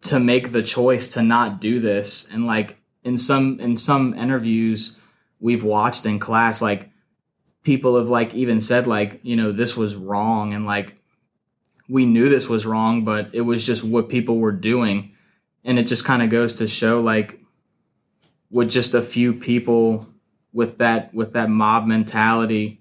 to 0.02 0.20
make 0.20 0.52
the 0.52 0.62
choice 0.62 1.08
to 1.14 1.24
not 1.24 1.62
do 1.62 1.80
this. 1.80 2.30
And 2.34 2.46
like 2.46 2.76
in 3.02 3.18
some 3.18 3.62
in 3.62 3.78
some 3.78 4.14
interviews 4.14 5.00
we've 5.40 5.64
watched 5.64 6.06
in 6.06 6.20
class, 6.20 6.62
like 6.62 6.90
people 7.66 7.98
have 7.98 8.08
like 8.08 8.34
even 8.34 8.62
said 8.62 8.88
like, 8.88 9.20
you 9.24 9.36
know, 9.36 9.52
this 9.52 9.76
was 9.76 9.96
wrong 9.98 10.54
and 10.54 10.66
like 10.66 10.96
we 11.90 12.06
knew 12.06 12.30
this 12.30 12.48
was 12.48 12.66
wrong, 12.66 13.04
but 13.04 13.30
it 13.34 13.42
was 13.42 13.66
just 13.66 13.84
what 13.84 14.08
people 14.08 14.38
were 14.38 14.54
doing. 14.54 15.12
And 15.66 15.78
it 15.78 15.88
just 15.88 16.06
kind 16.06 16.22
of 16.22 16.30
goes 16.30 16.54
to 16.54 16.68
show 16.68 17.02
like 17.02 17.42
with 18.50 18.70
just 18.70 18.94
a 18.94 19.02
few 19.02 19.34
people 19.34 20.08
with 20.54 20.78
that 20.78 21.14
with 21.14 21.34
that 21.34 21.50
mob 21.50 21.86
mentality, 21.86 22.80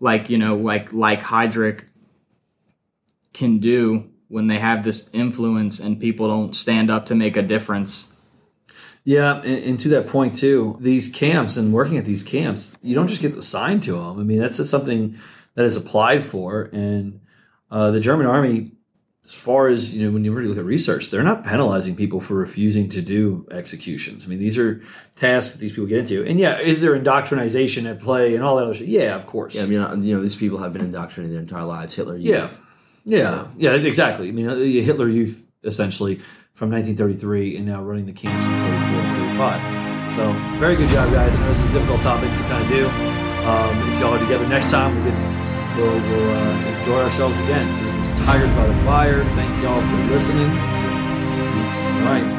like, 0.00 0.28
you 0.28 0.38
know, 0.38 0.56
like 0.56 0.92
like 0.92 1.22
Heydrich 1.22 1.84
can 3.32 3.58
do 3.58 4.10
when 4.28 4.46
they 4.46 4.58
have 4.58 4.82
this 4.82 5.12
influence 5.14 5.80
and 5.80 6.00
people 6.00 6.28
don't 6.28 6.56
stand 6.56 6.90
up 6.90 7.06
to 7.06 7.14
make 7.14 7.36
a 7.36 7.42
difference. 7.42 8.17
Yeah, 9.08 9.40
and, 9.40 9.64
and 9.64 9.80
to 9.80 9.88
that 9.88 10.06
point 10.06 10.36
too, 10.36 10.76
these 10.80 11.08
camps 11.08 11.56
and 11.56 11.72
working 11.72 11.96
at 11.96 12.04
these 12.04 12.22
camps, 12.22 12.76
you 12.82 12.94
don't 12.94 13.06
just 13.06 13.22
get 13.22 13.34
assigned 13.34 13.82
to 13.84 13.92
them. 13.92 14.20
I 14.20 14.22
mean, 14.22 14.38
that's 14.38 14.58
just 14.58 14.70
something 14.70 15.16
that 15.54 15.64
is 15.64 15.78
applied 15.78 16.22
for, 16.22 16.68
and 16.74 17.20
uh, 17.70 17.90
the 17.90 18.00
German 18.00 18.26
army, 18.26 18.72
as 19.24 19.34
far 19.34 19.68
as 19.68 19.96
you 19.96 20.04
know, 20.04 20.12
when 20.12 20.26
you 20.26 20.32
really 20.34 20.48
look 20.48 20.58
at 20.58 20.64
research, 20.66 21.08
they're 21.08 21.22
not 21.22 21.42
penalizing 21.42 21.96
people 21.96 22.20
for 22.20 22.34
refusing 22.34 22.90
to 22.90 23.00
do 23.00 23.48
executions. 23.50 24.26
I 24.26 24.28
mean, 24.28 24.40
these 24.40 24.58
are 24.58 24.82
tasks 25.16 25.54
that 25.54 25.60
these 25.62 25.72
people 25.72 25.86
get 25.86 26.00
into, 26.00 26.22
and 26.26 26.38
yeah, 26.38 26.58
is 26.58 26.82
there 26.82 26.94
indoctrination 26.94 27.86
at 27.86 28.00
play 28.00 28.34
and 28.34 28.44
all 28.44 28.56
that 28.56 28.64
other 28.64 28.74
shit? 28.74 28.88
Yeah, 28.88 29.16
of 29.16 29.24
course. 29.24 29.56
Yeah, 29.56 29.62
I 29.62 29.66
mean, 29.68 29.80
uh, 29.80 30.06
you 30.06 30.16
know, 30.16 30.22
these 30.22 30.36
people 30.36 30.58
have 30.58 30.74
been 30.74 30.84
indoctrinated 30.84 31.34
their 31.34 31.40
entire 31.40 31.64
lives. 31.64 31.94
Hitler, 31.94 32.18
Yeah, 32.18 32.50
yeah, 33.06 33.46
yeah, 33.56 33.72
exactly. 33.72 34.28
I 34.28 34.32
mean, 34.32 34.46
uh, 34.46 34.56
Hitler 34.56 35.08
Youth 35.08 35.46
essentially 35.64 36.20
from 36.58 36.72
1933 36.72 37.56
and 37.56 37.66
now 37.66 37.80
running 37.80 38.04
the 38.04 38.12
camps 38.12 38.44
in 38.44 38.50
44 38.50 38.66
and 38.66 39.38
45. 39.38 40.12
So, 40.12 40.58
very 40.58 40.74
good 40.74 40.88
job, 40.88 41.12
guys. 41.12 41.32
I 41.32 41.38
know 41.38 41.48
this 41.50 41.60
is 41.60 41.68
a 41.68 41.70
difficult 41.70 42.00
topic 42.00 42.34
to 42.34 42.42
kind 42.50 42.64
of 42.64 42.68
do. 42.68 42.88
Um, 43.46 43.92
if 43.92 44.00
y'all 44.00 44.14
are 44.14 44.18
together 44.18 44.44
next 44.48 44.72
time, 44.72 44.92
we'll, 44.96 45.04
get, 45.04 45.78
we'll, 45.78 45.94
we'll 46.10 46.30
uh, 46.34 46.78
enjoy 46.80 47.00
ourselves 47.00 47.38
again. 47.38 47.72
So, 47.72 47.84
this 47.84 47.96
was 47.96 48.08
Tigers 48.26 48.50
by 48.52 48.66
the 48.66 48.74
Fire. 48.82 49.22
Thank 49.38 49.62
y'all 49.62 49.80
for 49.80 50.12
listening. 50.12 50.50
All 50.50 52.10
right. 52.10 52.37